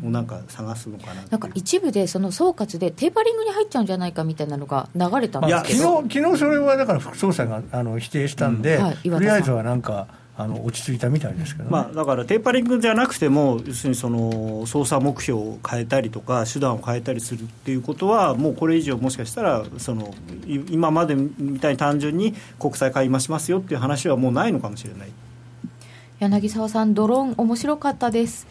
[0.03, 8.79] をなんか探すのかななんか一部でその総括でテーパリングに入っちゃうんじゃないかみたいなのが流れたんまあ、ですけど、昨日昨日それはだから副総裁があの否定したんで、う。
[8.81, 10.07] んはいとりあえずはなんか
[10.39, 20.13] あの落ち着いたみたいですけどね、まあ、だからテーパリングじゃなくても要するにその操作目標を変えたりとか手段を変えたりするっていうことはもうこれ以上もしかしたらその
[20.45, 25.09] い今までみたいに単純に国債買い増しますよっていう話はもうないのかもしれない。
[26.19, 28.47] 柳沢さんドローン面白かったです。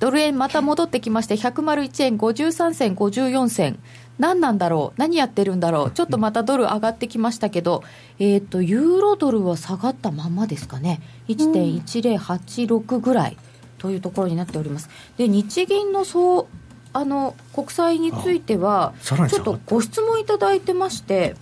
[0.00, 3.78] ドル円また戻ってきまして101円53銭54銭
[4.18, 4.98] 何なんだろう？
[5.00, 5.90] 何やってるんだろう？
[5.90, 7.82] ちょっとまたドル上がってきましたけど
[8.18, 13.36] えっ、とユーロドルは下がったまんまですかね？1.1086ぐらい
[13.78, 14.88] というところになっております。
[15.16, 16.46] で日銀のそう
[16.92, 21.34] あの国債についてはちょっとご質問いただいてまして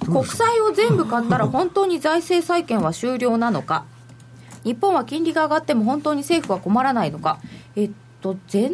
[0.00, 3.84] 国債を全部買ったら本当に財政再建は終了なのか？
[4.64, 7.38] 日本は金利が上がっても本当に政府は困らないのか？
[7.76, 8.72] えっと前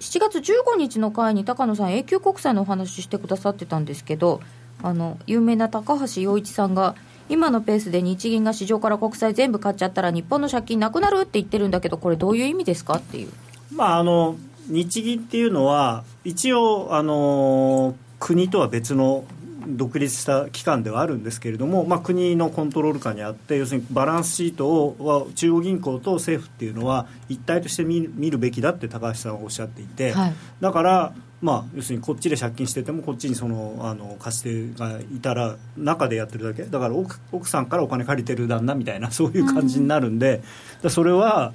[0.00, 4.40] 7月15日の会に高野さん永久国債のお話ししてくださってたんですけど
[4.82, 6.94] あの有名な高橋洋一さんが
[7.28, 13.32] 今のペースで日銀が市場から国債全部買っちゃったら日本の借金なくなるって言ってるんだけどこれどういう意味ですかっていう。
[13.74, 14.36] まああの
[14.68, 19.24] 日銀っていうのは一応あの国とは別の
[19.66, 30.34] 独立した機関ではあるんですけれども、まあ、国のコントロール下にあって要するにバランスシートをは中央銀行と政府っていうのは一体として見見るべきだって高橋さんはおっしゃっていて、はい。
[30.60, 36.62] だから、まあ、要するにこっちで借金しててもこっちにそのあの貸し手がいたら中でやってるだけ。
[36.64, 40.44] だから奥奥さんからお金借りてる旦那みたいなそういう感じになるんで、だか
[40.84, 41.52] らそれは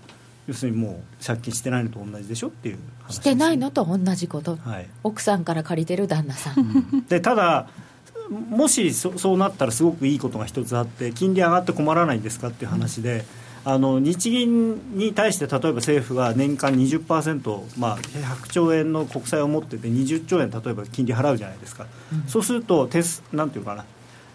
[0.47, 4.87] 要するにもう借金してないのと同じでしょっていう話ですしてないのと同じこと、はい。
[5.03, 7.67] 奥さんから借りてる旦那さん、でただ
[8.31, 13.25] もしそそうなったらすごくいいことが一つあって金利上がって困らないんですかっていう話で、
[13.65, 21.87] あの日銀に対して例えば政府が年間20%、まあ、100兆円の国債を持ってて20兆円例えば金利払うじゃないですか、
[22.27, 23.85] そうすると手数なんていうかな。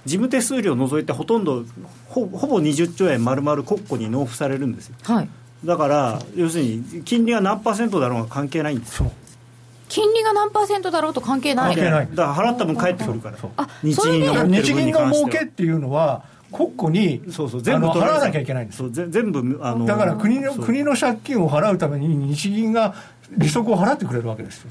[0.04, 1.64] 事務手数料を除いてほとんど
[2.06, 4.94] ほほぼ20兆円丸々国庫に納付されるんですよ。
[5.02, 5.28] はい。
[5.64, 9.10] だから要するに金利が何パーセントだろうが関係ないんですよ
[9.88, 11.74] 金利が何パーセントだろうと関係ない。
[11.74, 12.08] 関係ない。
[12.10, 13.36] だから払った分返ってくるから。
[13.56, 15.30] あ日それで銀が日銀の分に関しては。
[15.30, 18.78] 儲けっていうのは国庫にそうそう全部取られ払わなきゃいけないんです。
[18.78, 22.94] そうぜ全部あのだから国の国の借金を払うために日銀が
[23.36, 24.70] 利息を払ってくれるわけですよ。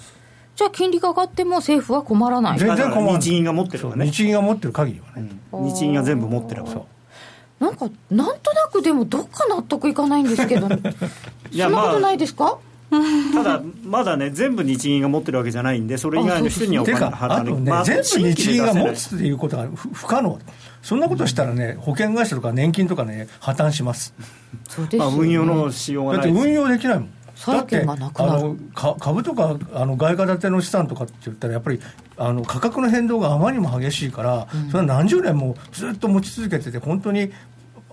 [0.55, 2.59] じゃあ金利が上がっても政府は困らない。
[2.59, 3.21] 全然困らない。
[3.21, 4.11] 日銀が持ってるそうからね。
[4.11, 5.65] 日銀が持ってる限りはね、うん。
[5.65, 6.85] 日銀が全部持ってるからそう。
[7.59, 12.57] なんかなんとなくでもどっか納得いかないんですけど そんなことまあないですか、
[13.33, 17.53] ただまだね全部日銀が持ってるわけじゃないんでそれ以外の人にはおて金払わない。
[17.53, 20.39] まあ全部日銀が持新つっていうことが不不可能
[20.81, 24.13] そんなことしたらね保険会社とか年金とかね破綻します。
[24.67, 25.11] そうですよね。
[25.11, 26.21] まあ運用のしようがない。
[26.23, 27.09] だって運用できないもん。
[27.45, 31.81] だってあのか株とかあの外貨建ての資産とかって言ったらやっぱり
[32.17, 37.31] あの価格の変動があまりにも激しいから、それは何十年もずっと持ち続けてて本当に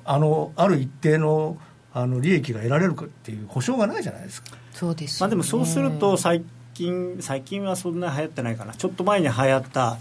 [0.04, 1.56] あのある一定の
[1.94, 4.57] あの利益が得られるかっていう保証がないじゃないですか。
[4.72, 5.20] そうですよね。
[5.20, 6.42] まあでもそうすると最
[6.74, 8.74] 近最近はそんな流行ってないかな。
[8.74, 9.98] ちょっと前に流行った、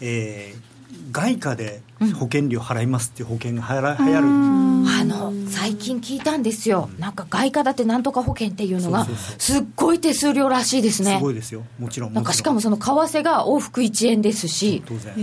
[0.00, 0.74] えー
[1.10, 1.80] 外貨で
[2.18, 4.26] 保険料払いますっていう保険が流行流行る。
[4.26, 9.06] あの最近聞いたんですよ、なんか外貨建てなんとか保険っていうのが
[9.38, 11.16] すっごい手数料らしいですね。
[11.16, 11.64] すごいですよ。
[11.78, 14.82] もちろんなんかしかもその為替が往復1円ですし。
[14.86, 15.14] 当然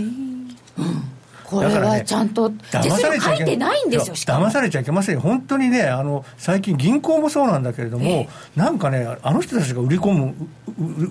[1.52, 5.20] これはちゃんと手数料書いてないんですよ騙されちゃいけませんよ。
[5.20, 10.34] 本当にねあの最近銀行もそうなんだけれども、えなんかねあの人たちが売り込む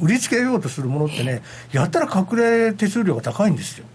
[0.01, 3.85] 売りつけようとするものってねやったら隠れ手数料が高いんですよ。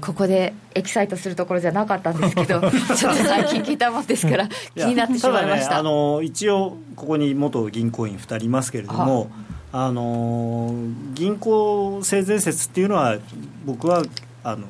[0.00, 2.60] ここでエキサイトするところじゃなかったんですけど
[2.94, 5.70] ちょっと最近聞いたもんですから 気になってしまいました。
[5.70, 9.30] ただねあの一応ここに元銀行員2人いますけれども、
[9.72, 9.90] あ。
[9.92, 10.74] の
[11.14, 13.18] 銀行性善説っていうのは
[13.66, 14.02] 僕は
[14.42, 14.66] あの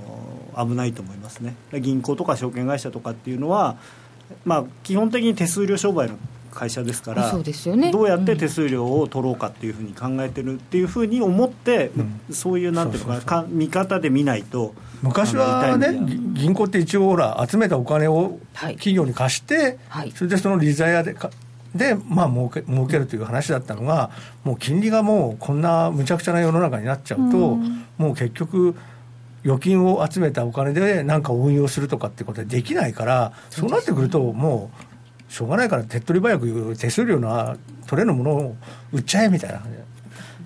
[0.59, 1.55] 危ないと思いますね。
[1.81, 3.77] 銀行とか証券会社とかっていうのは、
[4.45, 6.19] まあ、基本的に手数料商売の
[6.51, 7.93] 会社ですからそうですよね。
[7.93, 12.21] どうやって手数料を取ろうかっていうふうに考えてるっていうふうに思って、うん。
[12.35, 15.99] そういうなんていうのかなそうそうか見方で見ないと昔はね
[16.35, 18.75] 銀行って一応ほら集めたお金をはい。
[18.75, 20.13] 企業に貸して、はい。
[20.13, 21.31] それでその利ザヤでか
[21.75, 24.11] でまあ儲け儲けるという話だったのが
[24.43, 27.59] もう金利がもうこんなむちゃくちゃな世の中になっちゃうと、
[27.99, 28.75] もう結局
[29.49, 34.71] 預金を集めたお金で何か運用するとかってことはできないからそうなってくるとも
[35.29, 37.57] うしょうがないから手っ取り早く手数料の
[37.87, 38.57] 取れるものを
[38.93, 39.63] 売っちゃえみたいな。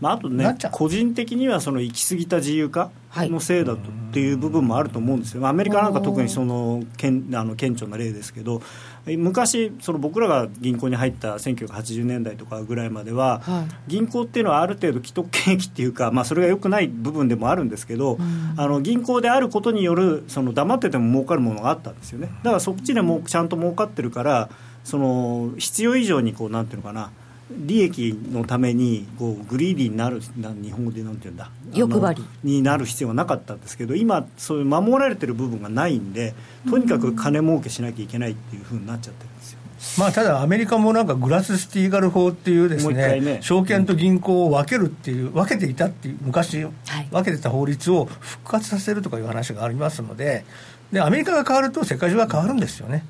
[0.03, 0.73] まあ、あとねなっちゃう。
[0.73, 3.31] 個人的にはその行き過ぎた自由化はい。
[3.31, 3.79] のせいだとっ
[4.13, 8.63] ていう部分もあると思うんですよ、まあアメリカなんか特にそのけんあの顕著な例ですけど
[9.07, 13.91] え昔その僕らが銀行に入った1980年代とかぐらいまでは、はい。
[13.91, 18.19] 銀行っていうのはある程度既得権益っていうか、まあ、それが良くない部分でもあるんですけど、
[18.57, 22.29] あの銀行であることによるその黙ってても儲かるものがあったんですよね。
[22.43, 24.51] だからそっちでもちゃんと儲かってるから
[24.83, 27.13] その必要以上にこうなんていうのかな
[27.51, 31.51] 利益のためにこうグリーディーになるな日本語でなんていうんだ？
[31.75, 32.25] 欲張り。
[32.43, 36.35] になる必要はなかったんですけど今そういう守られてる部分がないんで
[36.71, 39.59] とにかく金儲けしなきゃいけないっていうふうになっちゃってるんですよ。
[39.99, 43.39] まあ、ただ、アメリカもなんかグラス・スティーガル法っていうですねもう一回ね。
[43.43, 46.73] 証券と銀行を分けるっていう、分けていたっていう、昔、はい。
[47.11, 50.45] 分けてた法律を復活させるとかいう話がありますので、
[50.93, 53.05] でアメリカが変わると世界中が変わるんですよね。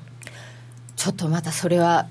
[0.95, 2.07] ちょっとまたそれは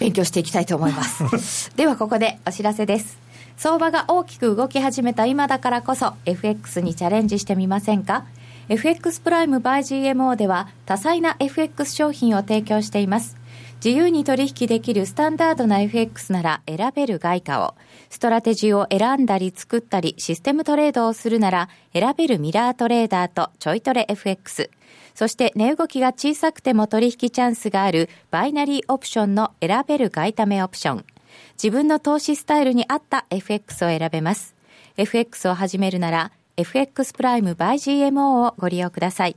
[0.00, 1.70] 勉強していきたいと思います。
[1.76, 3.18] ではここでお知らせです。
[3.56, 8.24] 相場が大きく動き始めた今だからこそ FX にチャレンジしてみませんか
[8.70, 13.36] ？FX プライム by GMO では多彩な FX 商品を提供しています。
[13.84, 17.74] 自由に取引できるスタンダードな FX なら選べる外貨を、
[18.10, 24.70] ストラテジーを選んだり作ったりシステムトレードをするなら選べるミラートレーダーとちょいトレ FX。
[25.14, 31.04] そして値動きが小さくても取引チャンスがあるバイナリーオプションの選べる外為オプション。
[31.62, 34.54] 自分の投資スタイルに合った FX を選べます。
[34.96, 39.36] FX を始めるなら FX プライム by GMO をご利用ください。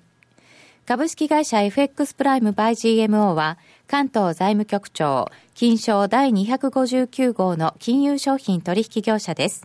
[0.86, 2.72] 株式会社 FX プライム by
[3.06, 3.58] GMO は
[3.88, 9.64] 関東財務局長金賞第259号の金融商品取引業者です。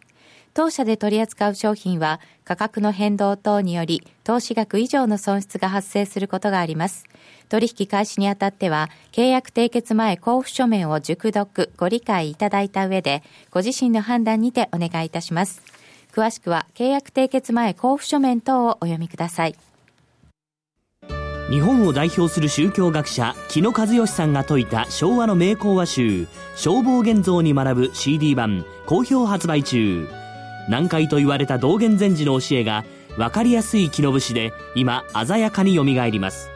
[0.58, 7.04] 当社で取り扱う商品は価格の変動等により投資額以上の損失が発生することがあります。
[7.48, 15.62] 取引開始にあたっては契約締結前交付書面を熟読ご理解いただいた上でご自身の判断にてお願いいたします。
[16.12, 19.54] 詳しくは契約締結前交付書面等をお読みください。
[21.50, 26.26] 日本を代表する宗教学者木野和義さんが説いた昭和の名講話集
[26.58, 30.08] 「消防現像」に学ぶ CD 版好評発売中
[30.68, 32.84] 難解と言われた道元禅師の教えが
[33.16, 36.50] 分かりやすい木の節で今鮮やかによみがえります。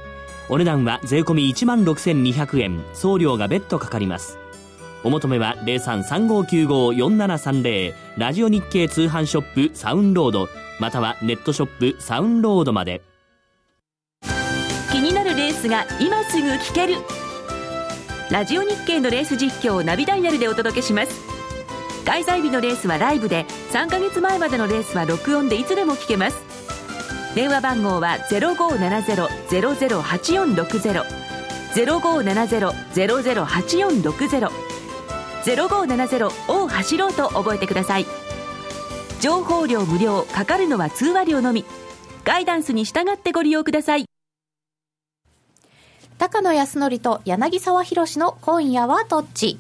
[0.49, 2.85] お値段は税込1万6200円。
[2.93, 4.39] 送料が別途かかります。
[5.05, 10.49] お求めは0335954730ラジオ日経通販ショップサウンロード。
[10.79, 13.03] またはネットショップサウンロードまで。
[14.93, 16.95] 気になるレースが今すぐ聞ける。
[18.31, 21.42] ラジオ日経のレース実況をナビダイヤルでお届けします。
[22.05, 26.37] 開催日のレースはライブで3ヶ月前までのレースは録音でいつでも聞けます。
[27.35, 31.05] 電話番号は0570-008460
[31.75, 34.51] 0570-008460
[35.45, 38.07] 0570を走ろうと覚えてください。
[39.21, 41.65] 情報量無料かかるのは通話料のみ。
[42.25, 44.05] ガイダンスに従ってご利用ください。
[46.19, 49.59] 高野康則と柳沢博の今夜はどっち？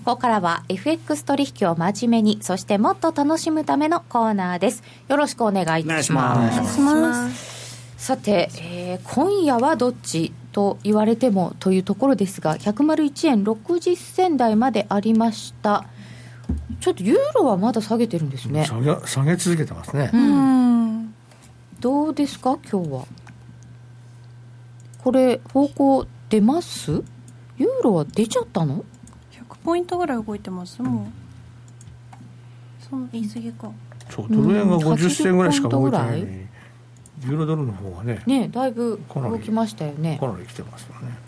[0.00, 4.82] ここからは FX 取引を真面目に、そしてもっと楽しむためのコーナーです。
[5.08, 6.58] よろしくお願いいたします。
[6.58, 7.94] お願いします。
[7.98, 15.84] さて、えー、今夜はどっちと言われてもというところですが、101円60銭台までありました。
[16.80, 18.64] ちょっとユーロはまだ下げてるんですね。
[18.64, 20.10] 下げ下げ続けてますね。
[20.14, 21.14] うん。
[21.78, 23.04] どうですか、今日は。
[25.04, 27.04] これ、方向出ます？
[27.58, 28.82] ユーロは出ちゃったの？
[29.64, 30.82] ポイントぐらい動いてます。
[30.82, 31.06] もう。
[32.88, 33.70] その言い過ぎか。
[34.10, 36.46] そうドル円が50銭ぐらいしか動いてないのに、
[37.24, 40.18] ユーロドルの方がねねだいぶ動きましたよね。
[40.18, 41.18] かなり来てますよね。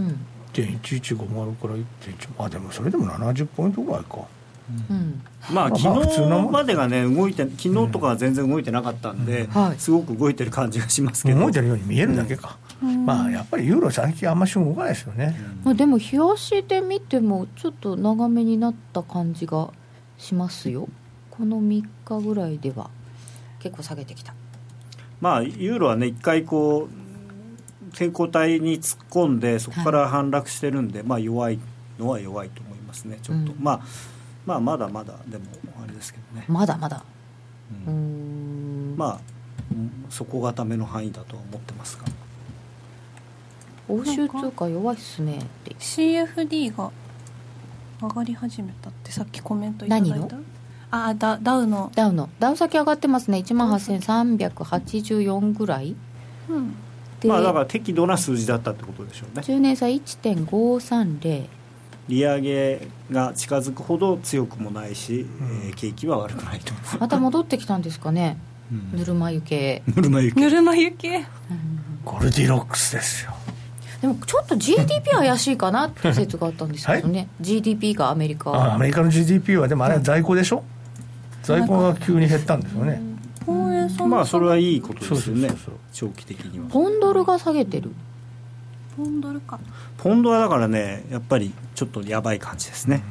[0.00, 0.26] うん。
[0.52, 1.84] 1.1150から1.1
[2.44, 4.26] あでもそれでも70ポイントぐらいか。
[4.88, 9.76] うん、まあ昨日までがね動いて昨日とかは全然動いてなかったんで、うん。
[9.78, 11.40] すごく動いてる感じがしますけど。
[11.40, 19.70] 動いてるように見えるだけか、まあやっぱりユーロ最近あんまし動かないですよね、まあ、でも日足で見てもちょっと長めになった感じが
[20.18, 20.88] しますよ。
[21.30, 22.90] この3日ぐらいでは
[23.58, 24.34] 結構下げてきた。
[25.20, 31.58] まあユーロはね一回こう健康体に突っ込んでそこから反落してるんで、はい、まあ弱い
[31.98, 33.80] のは弱いと思いますねちょっと、うん、まあ
[34.46, 35.44] まあまだまだでも
[35.82, 36.44] あれですけどね。
[36.48, 37.02] まだまだ。
[37.86, 38.94] うん。
[38.96, 39.20] まあ
[40.08, 42.04] 底固めの範囲だとは思ってますが
[43.90, 45.40] 欧州通貨弱いっすね。
[45.78, 46.90] CFD が
[48.00, 50.16] 上がり始めたってさっきコメントいただいた。
[50.16, 50.40] 何の？
[50.92, 51.92] あダダウの。
[51.94, 52.28] ダウの。
[52.38, 53.38] ダウ先上がってますね。
[53.38, 55.94] 1万8384ぐらい、
[56.48, 56.74] うん、
[57.24, 59.42] まあだから適度な数字だったってことでしょうね。
[59.42, 61.46] 10年債1.530
[62.08, 68.36] 利上げが近づくほど強くもないし、うん、えー、景気は悪くないとまた戻ってきたんですかね、
[68.72, 69.84] うん、ぬるま湯系。
[69.86, 70.40] ぬるま湯系。
[70.40, 71.24] ぬるま湯系、
[72.04, 73.32] ゴルディロックスですよ
[74.00, 78.74] でもちょっと GDP 怪しいかなって説があったんですけどね、はい、GDP がアメリカ。
[78.74, 80.62] アメリカの GDP はでもあれは在庫でしょ、うん、
[81.42, 83.02] 在庫が急に減ったんですよね、
[84.08, 85.50] まあそれはいいことですよね。
[85.92, 86.66] 長期的には。
[86.70, 87.90] ポンドルが下げてる。
[88.96, 89.58] ポンドルか。
[89.98, 93.02] ポンドはだからねやっぱりちょっとやばい感じですね、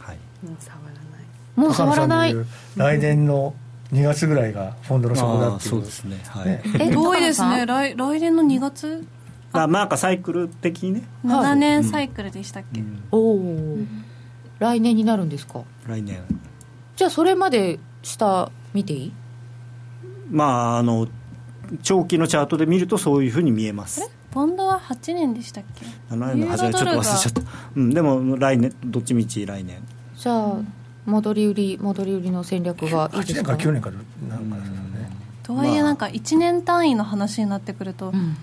[0.00, 1.54] はい、もう触らない。
[1.56, 2.34] もう触らない。
[2.76, 3.54] 来年の
[3.92, 5.70] 2月ぐらいがポンドの底だっていう。
[5.70, 6.20] そうですね。
[6.26, 7.66] はい、ね、え遠いですね。
[7.66, 9.06] 来来年の2月？
[9.56, 11.02] あまあサイクル的にね。
[11.24, 13.78] 7年サイクルでしたっけ、うん、おお、
[14.58, 15.62] 来年になるんですか？
[15.86, 16.22] 来年。
[16.96, 19.12] じゃあそれまで下見ていい？
[20.28, 21.06] まああの
[21.82, 24.10] 長期のチャートで見るとそういうふうに見えます。
[24.32, 27.42] ポンドは8年でしたっけ？7年の初めちょっと忘れちゃった、
[27.76, 29.78] うん、でも来年どっちみち来年。
[30.16, 30.56] じゃあ
[31.06, 34.76] 戻り売り戻り売りの戦略がいいですか、ね、8年か9年かなんかですね。
[35.44, 38.36] とはいえなんか1年単位の話になってくると、うん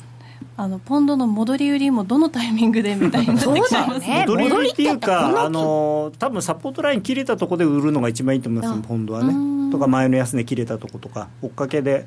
[0.61, 4.25] あのポンドの戻り売りもどのタイミングでみたいになってきますね。
[4.29, 9.71] 戻り売りっていうかあの多分サポートライン切れたところで売るのが一番いいと思いますポンドはね。
[9.71, 12.05] とか前の安値切れたとことか追っかけで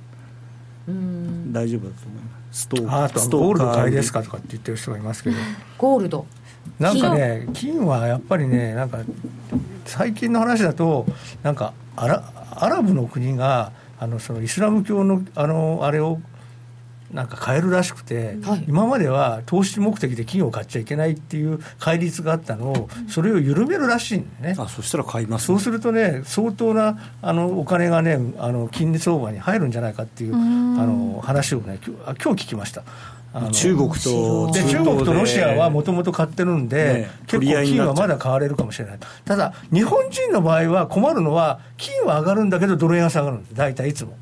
[0.86, 2.60] 大丈夫だと思います。
[2.60, 5.36] ストーあとはストゴールド買いですかとかって言ってる人がいますけど。
[5.76, 6.24] ゴールド。
[6.78, 8.98] なんかね金はやっぱりねなんか
[9.84, 11.06] 最近の話だと
[11.42, 16.20] なんかアラアラブの国があのそのイスラム教のあのあれを
[17.14, 18.64] なんか変えるらしくて、はい。
[18.66, 24.60] 今までは投資目的で金を買っちゃいけないっていう戒律があったのをそれを緩めるらしいんだよね。
[24.60, 32.82] あそしたら買います、そうするとね、相当なあのお金がね、あの金利相場に入るんじゃないかっていうあの話をね、今日あ今日聞きました。
[33.32, 44.16] あの中国とで中国とロシアはもともと買ってるんで、ね結構金はまだ買われるかもしれない、ただ、日本人の場合は困るのは、金は上がるんだけど、ドル円は下がるんです、大体いつも。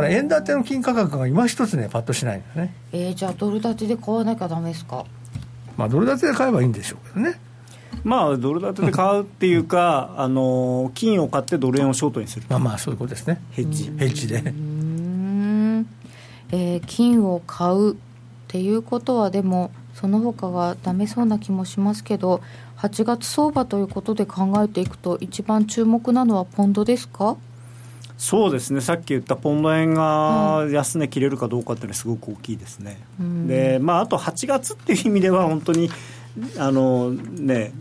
[0.00, 5.04] から円建ての金価格が今一つね、パッとしないんですね、えー、じゃあドル建てで買わなきゃダメですか？
[5.76, 7.40] まあ、ドル建てで買えばいいんでしょうけどね。
[8.04, 12.46] まあドル建てで買うっていうか あの金を買ってドル円をショートにする。
[12.48, 13.40] まあまあそういうことですね。
[13.52, 14.38] ヘッジ、ヘッジで。
[14.38, 15.86] うーん。
[16.50, 17.96] えー金を買うっ
[18.48, 22.40] ていうことはでもその他がダメそうな気もしますけど
[22.78, 27.36] 8月相場ということで考えていくと一番注目なのはポンドですか？
[28.22, 28.80] そうですね。
[28.80, 33.48] さっき言ったポンド円が安値切れるかどうかっていうのはすごく大きいですね、うん。
[33.48, 35.90] でまああと8月っていう意味では本当に
[36.56, 37.72] あのね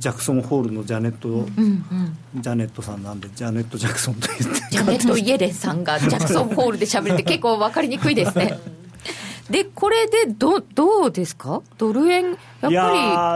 [0.00, 2.16] ジャクソンホールのジャネット、うんうん。
[2.42, 8.58] ジャネットさんなんでジャネット・ジャクソンと言ってジャネット・イエレンさんがジャクソンホールで喋るって結構分かりにくいですね
[9.50, 11.62] でこれでどどうですか？
[11.76, 12.72] ドル円やっぱり。
[12.72, 12.84] いや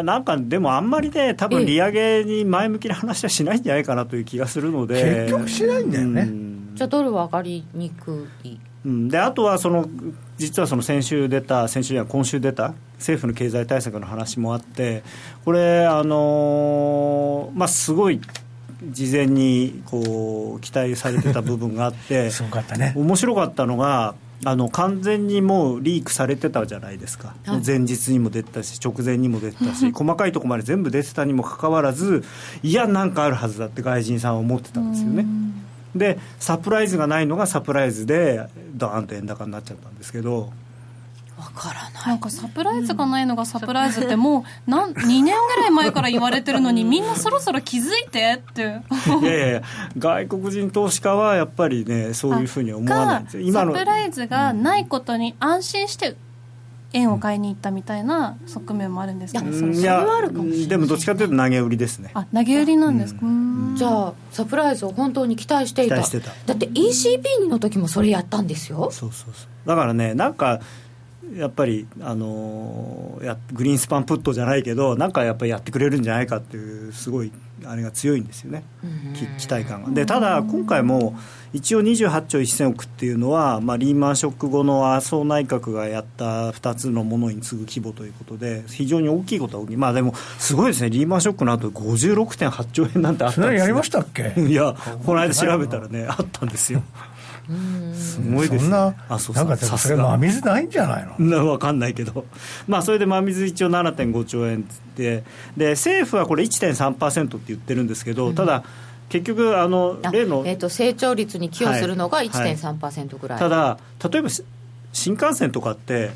[0.00, 1.56] ーなんかでもあんまりね多ええ。
[1.56, 5.26] 分利上げに前向きな話はしないんじゃないかなという気がするので。
[5.26, 6.22] 結局しないんだよね。
[6.22, 6.70] うん。
[6.74, 8.56] じゃあドルは上がりにくい。
[8.84, 9.88] うん、であとはその
[10.36, 15.02] 実はその先週出た先週や今週出た政府の経済対策の話もあって
[15.44, 18.20] これあのーまあすごい
[18.90, 22.92] 事前にこう期待されてた部分があって すごかったね。
[22.94, 24.14] 面白かったのが
[24.44, 27.62] あの完全にもうリークされてたじゃないですか、はい。
[27.64, 32.24] 前日にも出てたし直前にも出てたし 細かいところまで全部出てたにもかかわらず
[32.62, 35.26] いやなんかあるはずだって外人さんは思ってたんですよね。
[35.94, 40.46] でサプライズがないのがサプライズでドーンと円高になっちゃったんですけどわ
[41.42, 42.08] からない。
[42.08, 45.30] なんかサプライズがないのがサプライズってもう なん2年ぐ
[45.60, 48.80] らい前から言われてるのにみんなそろそろ気づいてって。
[49.22, 49.62] いやいや
[49.98, 53.22] 外国人投資家はやっぱりねそういうふうに思わない。
[53.22, 56.16] んですよ今サのプライズがないことに安心して
[56.92, 60.68] 円を買いに行ったみたいな側面もあるんですかね、それいやそれはあるかもしれない。
[60.68, 62.12] でもどっちかというと投げ売りですね。
[62.14, 63.74] あ投げ売りなんですか、うん。
[63.76, 70.34] じゃあサプライズを本当に期待していた期待してただって ECB の時もそれやったんですよそうそうそうだからねなん。
[70.34, 70.60] か
[71.36, 77.32] やっぱり、あのーやグリーンスパンプットじゃないけどなんかやっぱりやってくれるんじゃないかっていうすごい
[77.64, 78.64] あれが強いんですよね。
[79.14, 79.90] き期待感が。
[79.90, 81.16] でただ今回も
[81.54, 90.90] 一応28兆1000億っていうのは、まあ、リーマンショック後の麻生内閣がやった2つのものに次ぐ規模ということで非常に大きいことは大きいまあでもすごいですね。
[90.90, 94.34] リーマンショックの後56.8兆円なんてあったんです、ね、それやりましたっけ？
[94.36, 94.74] いや
[95.06, 96.82] この間調べたらねあったんですよ
[97.94, 98.58] すごいですね。
[98.60, 99.36] そんなあそう。
[99.36, 99.78] なんかさすが。
[99.78, 101.38] それ真水ないんじゃないの？
[101.38, 102.24] な分かんないけど、
[102.66, 104.60] まあ、それで真水一応7.5兆円っ
[104.96, 105.24] て。
[105.56, 108.62] で政府はこれ1.3%って言ってるんですけど、ただ
[109.08, 112.28] 結局あのあ例の、えー、と成長率に寄与するのがはい。
[112.30, 113.78] 1.3%ぐらい、ただ
[114.10, 114.42] 例えばし
[114.92, 116.12] 新幹線とかって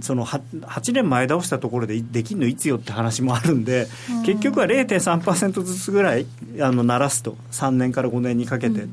[0.00, 3.86] その 8, 8年前倒したところでできるのいつよって話もあるんで、
[4.26, 6.26] 結局は0.3%ずつぐらい
[6.60, 7.36] あの鳴らすと。
[7.52, 8.86] 3年から5年にかけて、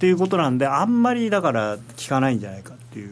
[0.00, 3.10] っていうことなんであんまりだから効かないんじゃないかっていう、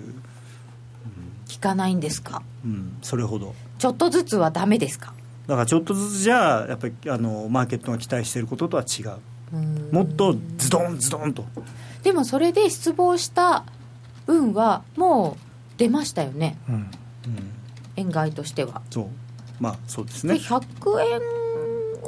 [1.52, 2.40] 効かないんですか？
[2.64, 3.54] うん、それほど。
[3.78, 5.12] ちょっとずつはダメですか？
[5.46, 9.18] だからちょっとずつじゃやっぱりあのマーケットが期待していることとは違う。
[9.92, 11.44] もっとズドンズドンと。
[12.02, 13.64] でもそれで失望した
[14.24, 15.36] 分はも
[15.76, 16.56] う出ましたよね。
[16.70, 16.90] うん
[17.96, 19.06] 円買いとしては、そう。
[19.60, 20.62] まあそうですでね100
[21.02, 21.20] 円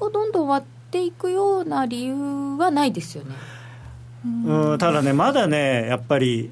[0.01, 2.15] をどんどん割っていくような理由
[2.57, 3.35] はないですよね
[4.25, 4.79] うん。
[4.79, 6.51] ただねまだねやっぱり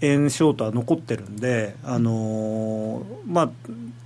[0.00, 3.50] 円ショートは残ってるんであのーまあ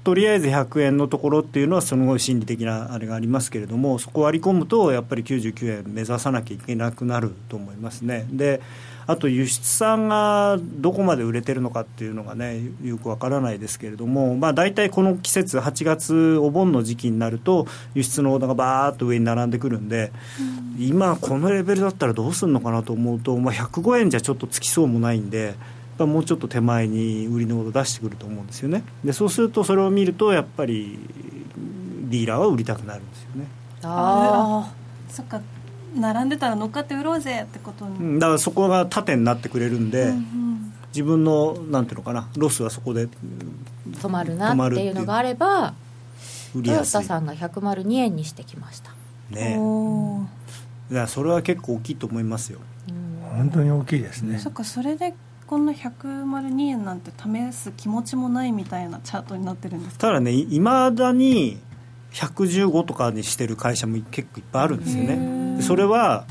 [0.03, 8.27] とりあえず100円のところっていうのはすごい心理的なあれがありますけれどもそこを割り込むとやっぱり99円目指さなきゃいけなくなると思いますね。
[8.31, 8.61] で
[9.07, 20.13] あと輸出産がどこまで売れてるのかっていうのがねよくわからないですけれども、まあ、大体この季節8月お盆の時期になると輸出のオーダーがバーッと上に並んでくるんで、
[20.79, 25.55] 今このレベルだったらどうするのかなと思うと、まあ、105円じゃちょっとつきそうもないんでやっ
[25.99, 28.83] ぱもうちょっと手前に売りのオーダー出してくると思うんですよね。
[29.05, 30.99] でそうするとそれを見るとやっぱり
[32.09, 33.47] ディーラーは売りたくなるんですよね。
[33.83, 34.73] あ
[35.09, 35.41] そっか
[35.95, 40.13] 並んでたら乗っかって売ろうぜってことに、うんだからそこが縦になってくれるんで、
[40.89, 43.09] 自分のなんていうのかなロスはそこで
[43.93, 45.75] 止まるなっていうのがあれば
[46.53, 46.93] トヨ売りやすい。
[46.93, 48.93] タさんが102円にしてきました。
[49.31, 50.93] ねおー。
[50.93, 52.61] いやそれは結構大きいと思いますよ。
[53.37, 54.39] 本当に大きいですね。
[54.39, 55.15] そっかそれで
[55.47, 60.07] こんな102円なんて試す気持ちもないみたいなチャートになってるんですか？
[60.09, 61.59] ただねいまだに
[62.15, 65.57] 115とかにしてる会社も結構いっぱいあるんですよね。
[65.57, 66.25] でそれは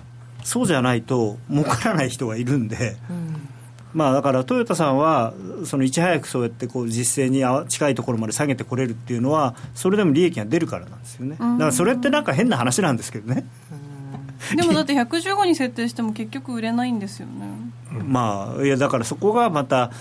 [0.44, 2.98] そうじゃないと儲からない人がいるんで。
[3.10, 3.50] うん。
[3.94, 5.34] まあだからトヨタさんは
[5.66, 11.36] そのいち早くそうやってこう実勢にあ近いところまで下げてこれるっていうのはそれでも利益が出るからなんですよね。
[11.38, 13.46] だからそれってなんか変な話なんですけどね。
[14.56, 17.46] でもだって115に設定しても結局売れないんですよね。
[18.04, 19.92] まあいやだからそこがまた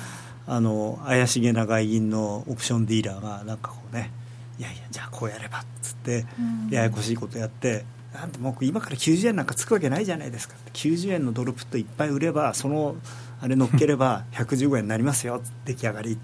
[0.46, 4.10] あの怪しげな外銀のオプションディーラーがなんかこうね
[4.58, 6.24] いやいやじゃあこうやればっつって
[6.70, 7.84] ややこしいことやって
[8.14, 12.96] なんてもう今から90円なんかつくわけないじゃないですか90円のドルプットいっぱい売ればその
[13.40, 16.18] あれ乗っければ 115円になりますよ出来上がり。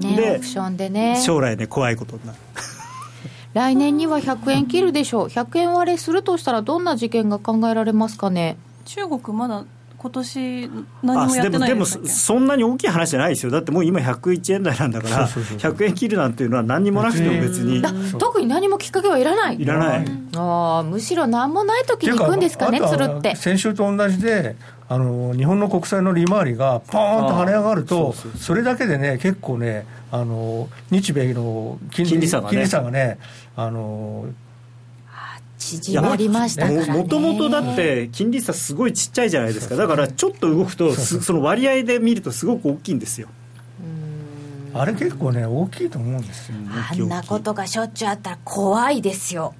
[0.00, 1.20] ねでオプションでね。
[1.24, 2.38] 将来ね怖いことになる。
[3.54, 5.28] 来年には100円切るでしょう。
[5.28, 8.56] 100円割れするとしたらどんな事件が考えられますかね。
[8.84, 9.64] 中国まだ
[10.04, 10.70] 今年
[11.02, 13.50] 何もやってあでもでもないですっけそんなに大きい話じゃないですよ。
[13.50, 15.72] だってもう今101円台なんだからそうそうそう。
[15.72, 17.80] 100円切るなんていうのは何にもなくても別に。
[17.80, 19.58] だ特に何もきっかけはいらない。
[19.58, 20.04] いらない。
[20.36, 23.34] ああむしろ何もない時に行くんですかねつるって。
[23.34, 24.56] 先週と同じで
[24.90, 28.40] あの日本の国債の利回りがポーンと跳ね上がるとそうそうそう。
[28.42, 32.50] それだけでね結構ねあの日米の金利金利差がね。
[32.50, 33.18] 金利差がね
[33.56, 34.26] あの
[35.64, 36.92] 縮まりましたからね。
[36.92, 39.76] もともとだって金利差すごいちっちゃいじゃないですか。
[39.76, 43.28] だからちょっと動くとすその割合で見るとすごく大きいんですよ。
[44.74, 46.56] あれ結構ね大きいと思うんですよ
[46.90, 49.54] あんなことがしょっちゅうあったら怖いですよ。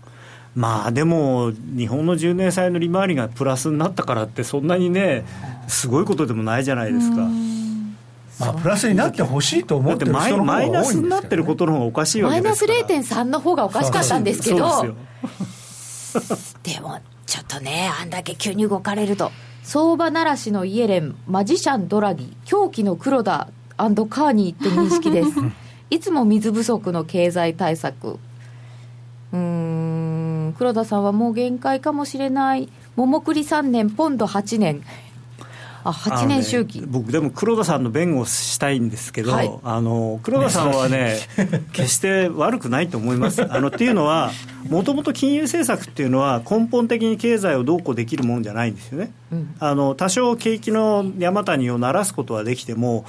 [0.56, 5.24] まあでも日本の10年債の利回りがプラスになったからってそんなにね
[5.66, 7.28] すごいことでもないじゃないですか。
[8.40, 14.68] まあプラスになってほしいと思ってるマイマイ人の方が多いんナスになってることの方がおかしいわマイナスけですから0.3の方がおかしかったんですけど。
[14.68, 14.96] そう
[16.62, 19.30] でもちょっとねあんだけ急に動かれると。
[19.64, 23.48] 相場ならしのイエレンマジシャンドラギ狂気の黒田
[23.78, 25.30] カーニーって認識です。
[25.90, 28.18] いつも水不足の経済対策。
[29.32, 32.68] うーん黒田さんはもう限界かもしれない。
[32.96, 34.82] 桃栗3年ポンド8年
[35.84, 39.50] あ8年周期、ね僕でも黒田さんの弁護をしたいんですけど、はい。
[39.62, 41.18] あの黒田さんはね
[41.72, 43.42] 決して悪くないと思います。
[43.42, 44.30] あのっていうのは
[44.68, 49.54] もともと金融政策っていうのは根本的に経済をどうこうできるもんじゃないんですよね、うん。
[49.60, 53.04] あの多少景気の山谷を鳴らすことはできても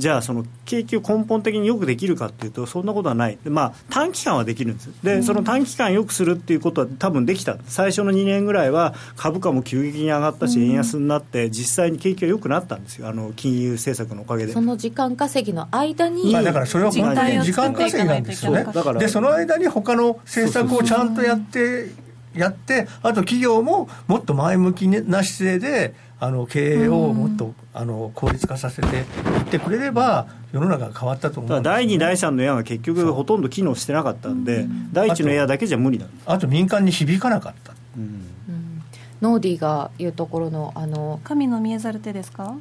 [0.00, 3.38] じゃあその景気を根本的によくできるかっていうとそんなことはない。
[3.44, 4.90] で、まあ、短期間はできるんです。
[5.04, 7.58] でその短期間よくするっていうことは多分できた。
[7.66, 13.08] 最初の2年ぐらいは株価も急激に上がったし円安になって実際に景気が良くなったんですよ。
[13.08, 14.54] あの金融政策のおかげで。
[14.54, 18.64] その時間稼ぎの間に、まあ、だからそれは本当に時間稼ぎなんですよね。
[18.64, 21.92] だからでその間に他の政策をちゃんとやって
[22.34, 29.04] やってあと企業ももっと前向きな姿勢であの経営をもっとあの効率化させていっ
[29.50, 37.72] てくれれば世の中が変わったと思うんです第2、第3のエアが結局ほとんど機能してなかったんで、第1のエアだけじゃ無理なんです、あと民間に響かなかった。
[37.96, 38.02] うん。
[38.02, 38.82] うん。
[39.22, 42.54] ノーディーが言うところのあの神の見えざる手ですか？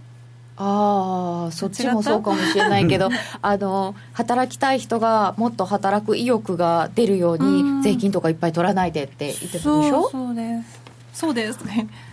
[0.61, 3.09] ああそっちもそうかもしれないけど
[3.41, 7.77] あの働きたい人がもっと働く意欲が出るよううん。
[7.79, 10.79] に税金とかいっぱい取らないでって言ってたでしそうょそうです。
[11.13, 11.59] そうです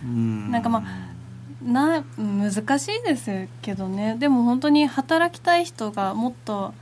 [0.04, 0.50] うん。
[0.50, 0.82] なんかまあ
[1.66, 4.16] な難しいですけどね。
[4.18, 6.72] でも本当に働きたい人がもっと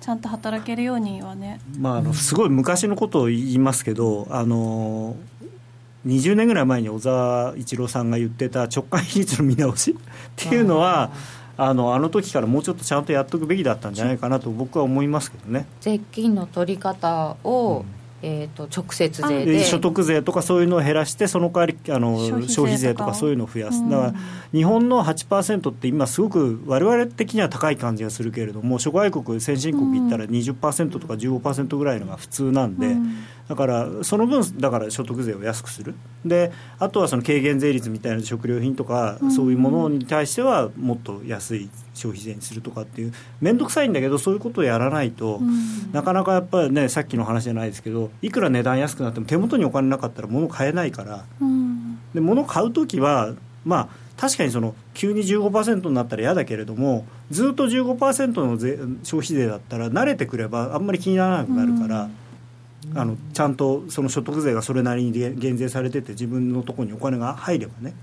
[0.00, 1.60] ちゃんと働けるようにはね。
[1.78, 5.16] まあ、あのすごい昔のことを言いますけど、あの
[6.06, 9.96] 20年ぐらい前に小沢一郎さんが言ってた直感比率の見直し っ
[10.36, 11.10] ていうのは
[11.56, 15.66] あのあの時からもうちょっとちゃんとやっとくべきだったんじゃないかなと僕は思いますけどね。
[15.80, 17.84] 税金の取り方を、
[18.22, 19.52] えー、と直接税で。
[19.52, 22.52] で所得税とかそういうのを減らしてその代わりあの消費税とか。
[22.52, 23.80] 消費税とかそういうのを増やす。
[23.80, 23.90] うん。
[23.90, 24.14] だから
[24.52, 33.16] 日本の8%って今すごく我々的には高い感じがするけれども諸外国先進国行ったら20%とか15%ぐらいのが普通なんで、うん。
[33.48, 35.94] だからその分だから所得税を安くする。
[36.24, 45.40] であとはその軽減税率みたいな食料品とか、そういうものに対してはもっと安い消費税にするとかっていう面倒くさいんだけどそういうことをやらないと、
[45.92, 51.24] なかなかやっぱりねさっきの話じゃないですけどいくら値段安くなっても手元にお金なかったら物買えないから。
[51.40, 51.98] うん。
[52.14, 53.34] で物買う時は
[53.64, 62.08] まあ確かにその急に15%になったら嫌だけれどもずっと15%の税消費税だったら慣れてくればあんまり気にならなくなるから、
[62.94, 67.94] あのちゃんとその所得税がそれなりに減税されてて自分のところにお金が入ればね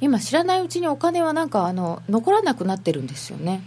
[0.00, 3.62] 今知らないうちにお金はなんかあの残らなくなってるんですよね、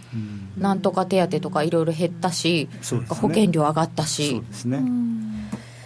[0.58, 2.98] なんとか手当とかいろいろ減ったし、ね。
[3.08, 4.82] 保険料上がったそしね、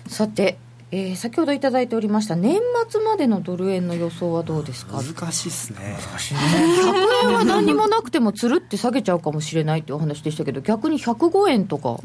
[0.06, 0.58] さて、
[0.90, 5.02] えー先ほどいただいておりました年末までのドル円の予想はどうですか？
[5.02, 5.96] 難しいですね。
[5.98, 11.98] 100円は何にもなくてもつるって下げちゃうかもしれないっていうお話でしたけど逆に105円とか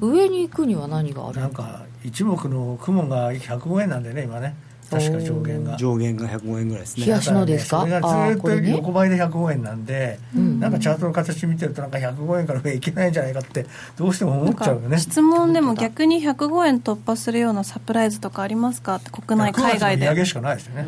[0.00, 1.40] 上に行くには何がある？
[1.40, 4.54] なんか一目の雲が105円なんでね今ね
[4.90, 5.76] 確か上限が。
[5.76, 7.06] 上限が105円ぐらいですね。
[7.06, 7.80] 冷やしのですか？
[7.80, 10.60] それがずっと横ばいで105円なんで、ん。
[10.60, 13.66] なんかチャートの形見てるとなんか105円から上いけないんじゃないかって
[13.96, 14.98] どうしても思っちゃうよね。
[14.98, 18.96] 質問でも逆に105円突破するようなサプライズとかありますか？
[18.96, 20.84] って国内海外9月の利で上げしかないですよね、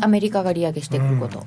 [0.00, 1.46] アメリカが利上げしてくること、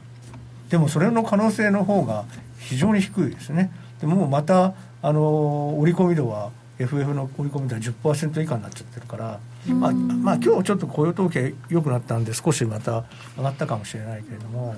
[0.70, 2.26] でもそれの可能性の方が
[2.60, 3.72] 非常に低いですね。
[4.00, 13.04] でもうまたあの織り込み度は FF の織り込み度は10%以下になっちゃってるから、まあ、まあ今日ちょっと雇用統計良くなったんで少しまた
[13.38, 14.76] 上がったかもしれないけれども。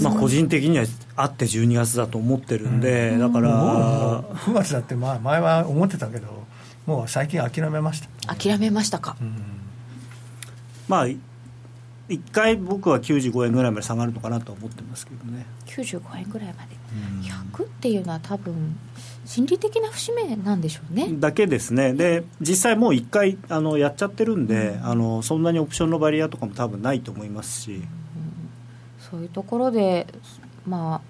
[0.00, 0.84] まあ個人的には
[1.16, 3.50] あって12月だと思ってるんで、だから。
[3.50, 6.44] もう9月だってまあ前は思ってたけど
[6.86, 9.34] もう最近諦めました、諦めましたか、うん。
[10.88, 15.46] まあ一回僕は95円ぐらいまで下がるのかなとは思ってますけどね。
[15.66, 16.76] 95円ぐらいまで、
[17.28, 18.76] 100っていうのは多分
[19.24, 21.94] 心理的な節目なんでしょうね、だけですね。
[21.94, 27.82] で実際もう一回あのやっちゃってるんで、あのそんなにオプションのバリアとかも多分ないと思いますし。
[29.10, 30.06] そういうところで
[30.66, 31.00] ま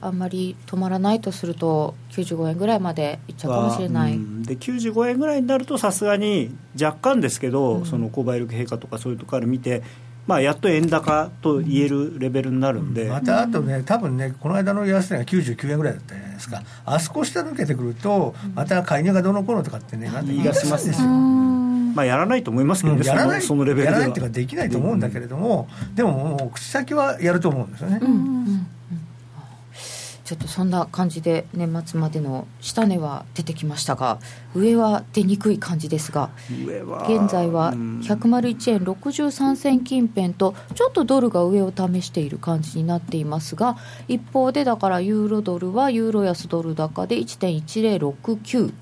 [0.00, 4.42] ああんまり止まらないとすると95円ぐらいまでいっちゃうかもしれない、うん。
[4.42, 9.82] で95円ぐらいになるとさすがに若干ですけど、その購買力陛下とかそういうところから見て、
[10.26, 21.08] まあ、やっと円高と言えるレベルになるんで、またあとね、多分ね、この間の安値が99円ぐらいだったじゃないですか、あそこ下抜けてくると、また介入がどうのこうのとかってね、なんて言い出しますですよ。
[21.08, 23.06] まあ、やらないと思いますけどね、うん。
[23.06, 23.92] やらないそのそのレベルでは。
[23.92, 28.00] やらないっていうか、できないと思うんだけれども、でももう、口先はやると思うんですよね。
[30.26, 34.18] ちょっとそんな感じで年末までの下値は出てきましたが
[34.54, 38.00] 上は出にくい感じですが現在はうん。
[38.00, 48.72] 101円63銭近辺とちょっとドルが上を試している感じになっていますが一方でだからユーロドルはユーロ安ドル高で1.1069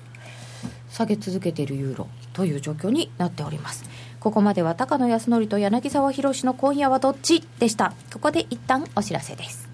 [0.89, 3.83] 下げ続けているユーロという状況になっております。
[4.19, 7.41] ここまでは高野康則と柳沢博の今夜はどっち？
[7.59, 7.93] でした。
[8.11, 9.64] ここで一旦お知らせです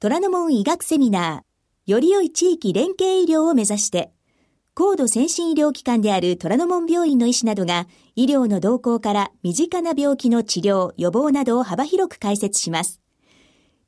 [0.00, 4.12] 虎ノ門医学セミナー、より良い地域連携医療を目指して、
[4.74, 7.86] 高度先進医療機関である虎ノ門病院の医師などが、
[8.16, 13.00] 医療の動向から身近な病気の治療、予防などを幅広く解説します。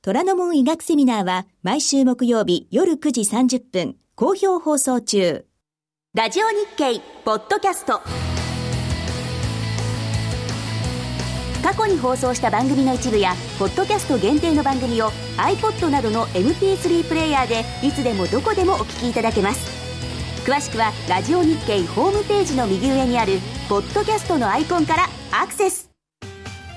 [0.00, 5.44] 虎ノ門医学セミナーは、毎週木曜日夜9時30分、好評放送中。
[6.14, 8.00] ラジオ日経ポッドキャスト。
[11.66, 19.66] 過去に放送した番組の一部やポッドキャスト限定の番組を iPod などの MP3 プレイヤーでいつでもどこでもお聞きいただけます。
[20.48, 25.90] 詳しくはラジオ日経ホームページの右上にあるポッドキャストのアイコンからアクセス。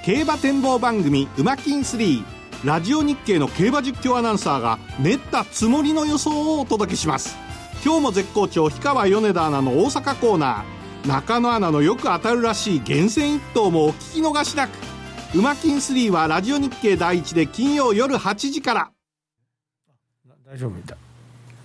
[0.04, 2.24] 競馬展望番組「ウマキン3」
[2.66, 7.38] ラジオ日経の競馬実況アナウンサーが練ったつもりの予想をお届けします。
[7.86, 10.79] 今日も絶好調氷川米田アナの大阪コーナー。
[11.06, 14.72] 中野アナのよく当たるらしい厳選一頭もお聞き逃しなく
[15.36, 18.92] 「ウマキン3」はラジオ日経第一で金曜夜8時から。
[20.46, 20.98] 大丈夫みたい。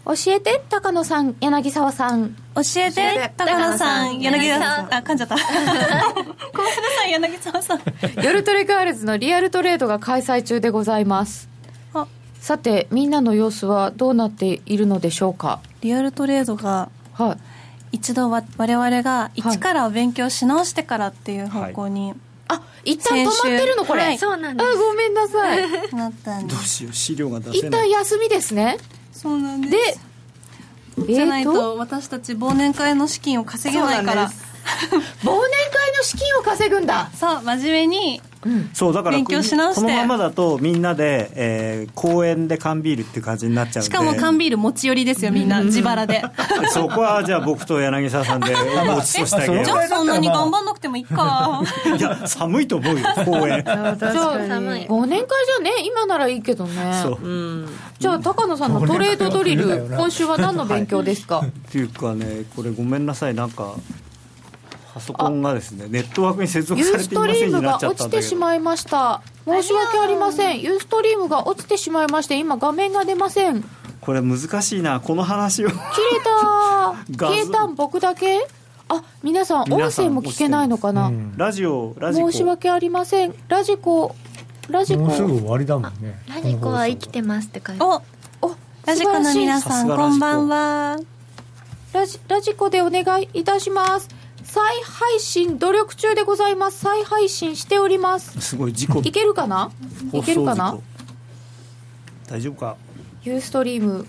[0.07, 2.37] 教えて高野さん柳沢さん。
[2.55, 4.95] 教えて高野さん柳沢さん。
[4.95, 5.37] あ噛んじゃった。
[5.37, 7.81] ごめんなさい柳沢さん。
[8.23, 11.49] 夜トレガールズのリアルトレードが開催中でございます。
[11.95, 12.07] あ。
[12.39, 15.61] さてみんなの様子はどうなっているのでしょうか？
[15.81, 17.39] リアルトレードがはい
[17.95, 22.13] 一度わ我々が一から勉強し直してからっていう方向に
[22.49, 24.19] あ一旦止まってるのこれ、はい。
[24.19, 24.71] そうなんです。
[24.71, 25.95] あごめんなさい。
[25.95, 26.57] なったんです。
[26.57, 27.71] どうしよう資料が出せ一ない。
[27.71, 28.79] 旦休みですね。
[29.13, 30.01] そうなんでです
[31.09, 31.77] じゃないえーと？
[31.79, 34.27] 私たち忘年会の資金を稼げないから。
[34.27, 34.35] 忘年
[35.23, 37.11] 会の資金を稼ぐんだ。
[37.19, 38.23] そう真面目に
[38.73, 39.81] そうだから勉強し直して。
[39.83, 43.91] このままだとみんなで、えー公園で缶ビールっていう感じになっちゃうんで。
[43.91, 45.63] しかも缶ビール持ち寄りですよみんな。
[45.63, 46.23] 自腹で。
[46.73, 48.55] そこはじゃあ僕と柳沢さんで
[48.95, 51.63] ごちそうしてあげよまあじゃあそんなに頑張んなくてもいいか。
[51.87, 53.63] う いや寒いと思うよ公園。
[53.65, 54.87] じゃあ寒い。
[54.87, 57.01] 忘年会じゃね今ならいいけどね。
[57.03, 57.19] そう。
[57.99, 63.75] じゃあ高野さんのトレードドリル今週は何の勉強ですか、っていうかねこれごめんなさいなんか
[64.95, 68.21] パソコンがですねネットワークに接続ユされていーストリませんになームが落っちゃったんだけど。
[68.21, 69.23] ちてしまいました。
[69.45, 70.61] 申し訳ありません。
[70.61, 73.63] ユーストリームが落ちてしまいまして今画面が出ません。
[73.63, 73.69] 切れ
[74.01, 75.01] これ難しいな。
[75.01, 75.69] この話を。
[75.69, 75.75] た。
[77.17, 77.35] 画像。
[77.35, 78.47] 消えたん僕だけ？
[78.87, 82.31] ああ皆さん音声も聞けないのかな、ラジオラジコ。
[82.31, 83.35] 申し訳ありません。
[83.49, 84.15] ラジコ
[84.69, 85.01] ラジコ。
[85.01, 86.23] もうすぐ終わりだもんね。
[86.29, 88.03] ラジコは生きてますって書いてお
[88.43, 88.55] お
[88.87, 90.99] ラジコの皆さんこんばんは。
[91.95, 94.09] ラジラジコでお願いいたします
[94.55, 96.79] 再配信努力中でございます。
[96.79, 98.41] 再配信しております。
[98.41, 99.01] すごい事故。
[99.01, 99.73] いけるかな？
[100.13, 100.79] いけるかな？
[102.29, 102.77] 大丈夫か？
[103.25, 104.07] ユーストリーム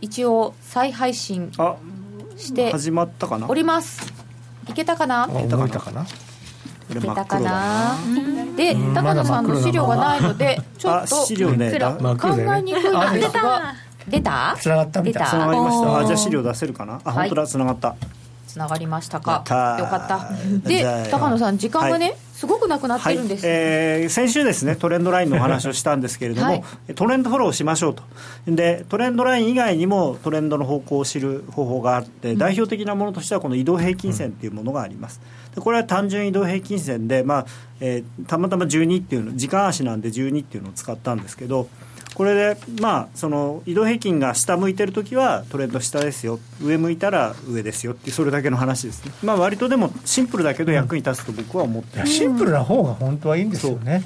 [0.00, 1.76] 一応再配信あ
[2.34, 3.46] して始まったかな？
[3.46, 4.10] おります。
[4.70, 5.26] いけたかな？
[5.26, 6.02] 動いたかな？
[6.04, 6.06] い
[6.94, 7.98] けたかな？
[8.56, 13.74] でうん高野さんの資料がないので ちょっあと資料ね考えにくいんですが
[14.08, 14.56] 出た。
[14.58, 15.22] つながったみたい。
[15.24, 16.06] 出つながりました。
[16.06, 17.02] じゃあ資料出せるかな？
[17.04, 17.94] あはい本当だつながった
[18.54, 19.78] つながりましたやかったー。
[19.80, 20.28] よかった。
[20.68, 26.94] で高野さん時間がね、はいすごくなくなってるんです、えー先週ですねトレンドラインのお話をしたんですけれども、はい。
[26.94, 28.02] トレンドフォローしましょうと。
[28.46, 35.20] でトレンドライン以外にもトレンドの方向を知る方法があって、代表的なものとしてはこの移動平均線っていうものがあります。
[35.54, 37.46] でこれは単純移動平均線で、まあ
[37.80, 41.68] えーたまたま12っていうの時間足なんで12っていうのを使ったんですけど
[42.14, 46.38] これで、まあ、その移動平均が下向いてるときはトレンド下ですよ。
[46.62, 52.12] 上向いたら上ですよってそれだけの話ですね、まあ、割とでもシンプルだけど役に立つと僕は思ってます。
[52.12, 54.04] シンプルな方が本当はいいんですよね、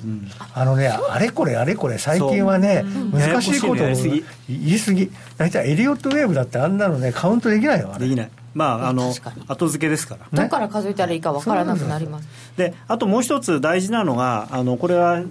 [0.55, 5.11] あのねあれこれあれこれ最近はね難しいことを言い過ぎ。
[5.37, 9.15] 大体エリオットウェーブだってあんなのねカウントできないよできないまああの
[9.47, 10.27] 後付けですから。
[10.33, 12.29] どこから数えたらいいかわからなくなります。
[12.57, 15.23] であともう一つ大事なのがあのこれは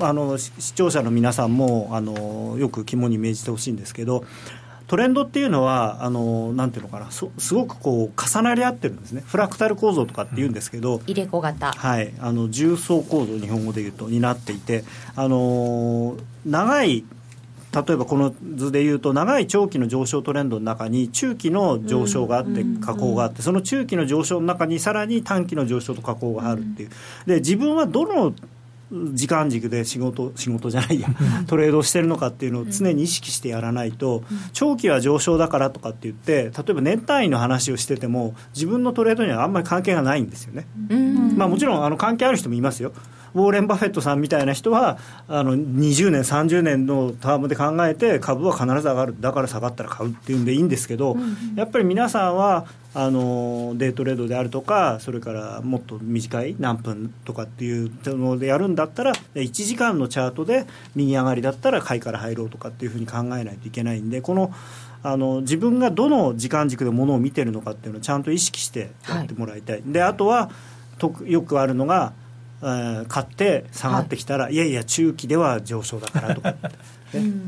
[0.00, 4.24] あのし視聴者の皆さんもあのよく肝に銘じてほしいんですけど
[4.92, 9.22] トレンドっていうのはあのなんていうのかなそすごくこう重なり合ってるんですね。
[9.26, 11.72] フラクタル構造とかって言うんですけど、入れ子型。
[11.72, 14.84] はい、あの重層構造日本語で言うとになっていて、
[15.16, 17.04] あのー長い
[17.74, 26.90] 例えばこの図で言うと長い長期の上昇トレンドの中に中期の上昇があって下降があってその中期の上昇の中にさらに短期の上昇と下降があるっていう。
[27.26, 28.34] で自分はどの
[29.14, 31.08] 時間軸で仕事仕事じゃないや
[31.48, 40.66] トレードをしてるのかっていうのを常に意識してやらないと長期は上昇だからとかって言って例えば年単位の話をしてても自分のトレードにはあんまり関係がないんですよね。
[40.90, 41.36] うん。
[41.38, 42.92] まあ、もちろんあの関係ある人もいますよ、
[43.34, 51.16] ウォーレン・バフェットさんみたいな人はあの20年、30年のタームで考えて株は必ず上がる、だから下がったら買うっていうんでいいんですけど、
[51.56, 64.52] やっぱり皆さんはあのデイトレードであるとか、それからもっと短い何分とかっていうのでやるんだったら、1時間のチャートで右上がりだったら買いから入ろうとかっていうふうに考えないといけないんで、この
[65.04, 69.82] あの自分がどの時間軸でものを見てるのかっていうのをちゃんと意識してやってもらいたい。
[69.84, 70.50] であとは
[70.98, 72.12] とよくあるのが、
[72.62, 76.58] えー買って下がってきたら、い、やいや中期では上昇だからとか、ね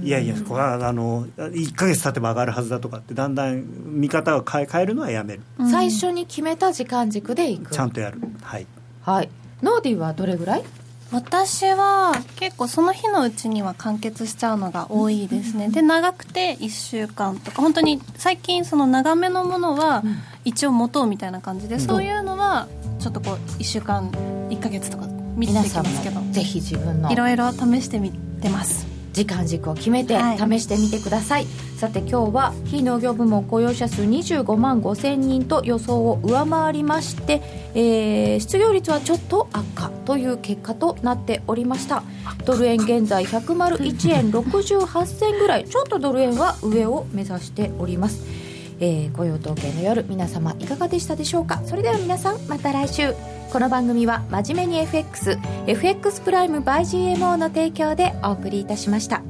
[0.03, 3.65] いやいやこれはあの1か月経てば上がるはずだとかってだんだん
[3.99, 5.41] 見方を変え変えるのはやめる。
[5.71, 7.71] 最初に決めた時間軸でいく。
[7.73, 8.21] ちゃんとやる。
[8.43, 8.67] はい。
[9.01, 9.31] はい。
[9.63, 10.65] ノーディーはどれぐらい？
[11.13, 17.63] 私は結構その日のうちには完結しちゃうのが多いですね、で長くて1週間とか。
[17.63, 20.03] 本当に最近その長めのものは
[20.45, 22.69] 一応持とうみたいな感じで、そういうのは
[22.99, 24.11] ちょっとこう1週間
[24.51, 26.21] 1か月とか見ていきますけど。
[26.21, 28.87] もぜひ自分のいろいろ試してみてます。
[29.13, 30.39] 時間軸を決めてはい。
[30.39, 31.47] 試してみてください、
[31.79, 37.41] さて今日は非農業部門雇用者数25万5千人と予想を上回りまして、
[37.75, 42.03] えー失業率はちょっと悪化という結果となっておりました。
[42.45, 45.65] ドル円現在 101円68銭ぐらい。
[45.65, 48.44] ちょっとドル円は上を目指しております
[48.85, 51.63] えー雇用統計の夜皆様いかがでしたでしょうか？
[51.65, 53.15] それでは皆さんまた来週。
[53.51, 59.23] この番組は真面目に FXFX プライム by GMO の提供でお送りいたしました。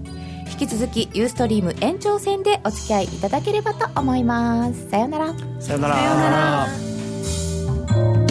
[0.50, 4.90] 引き続きユーストリーム延長戦でお付き合いいただければと思います。
[4.90, 5.34] さようなら。
[5.60, 5.94] さよなら。
[5.94, 8.23] さようなら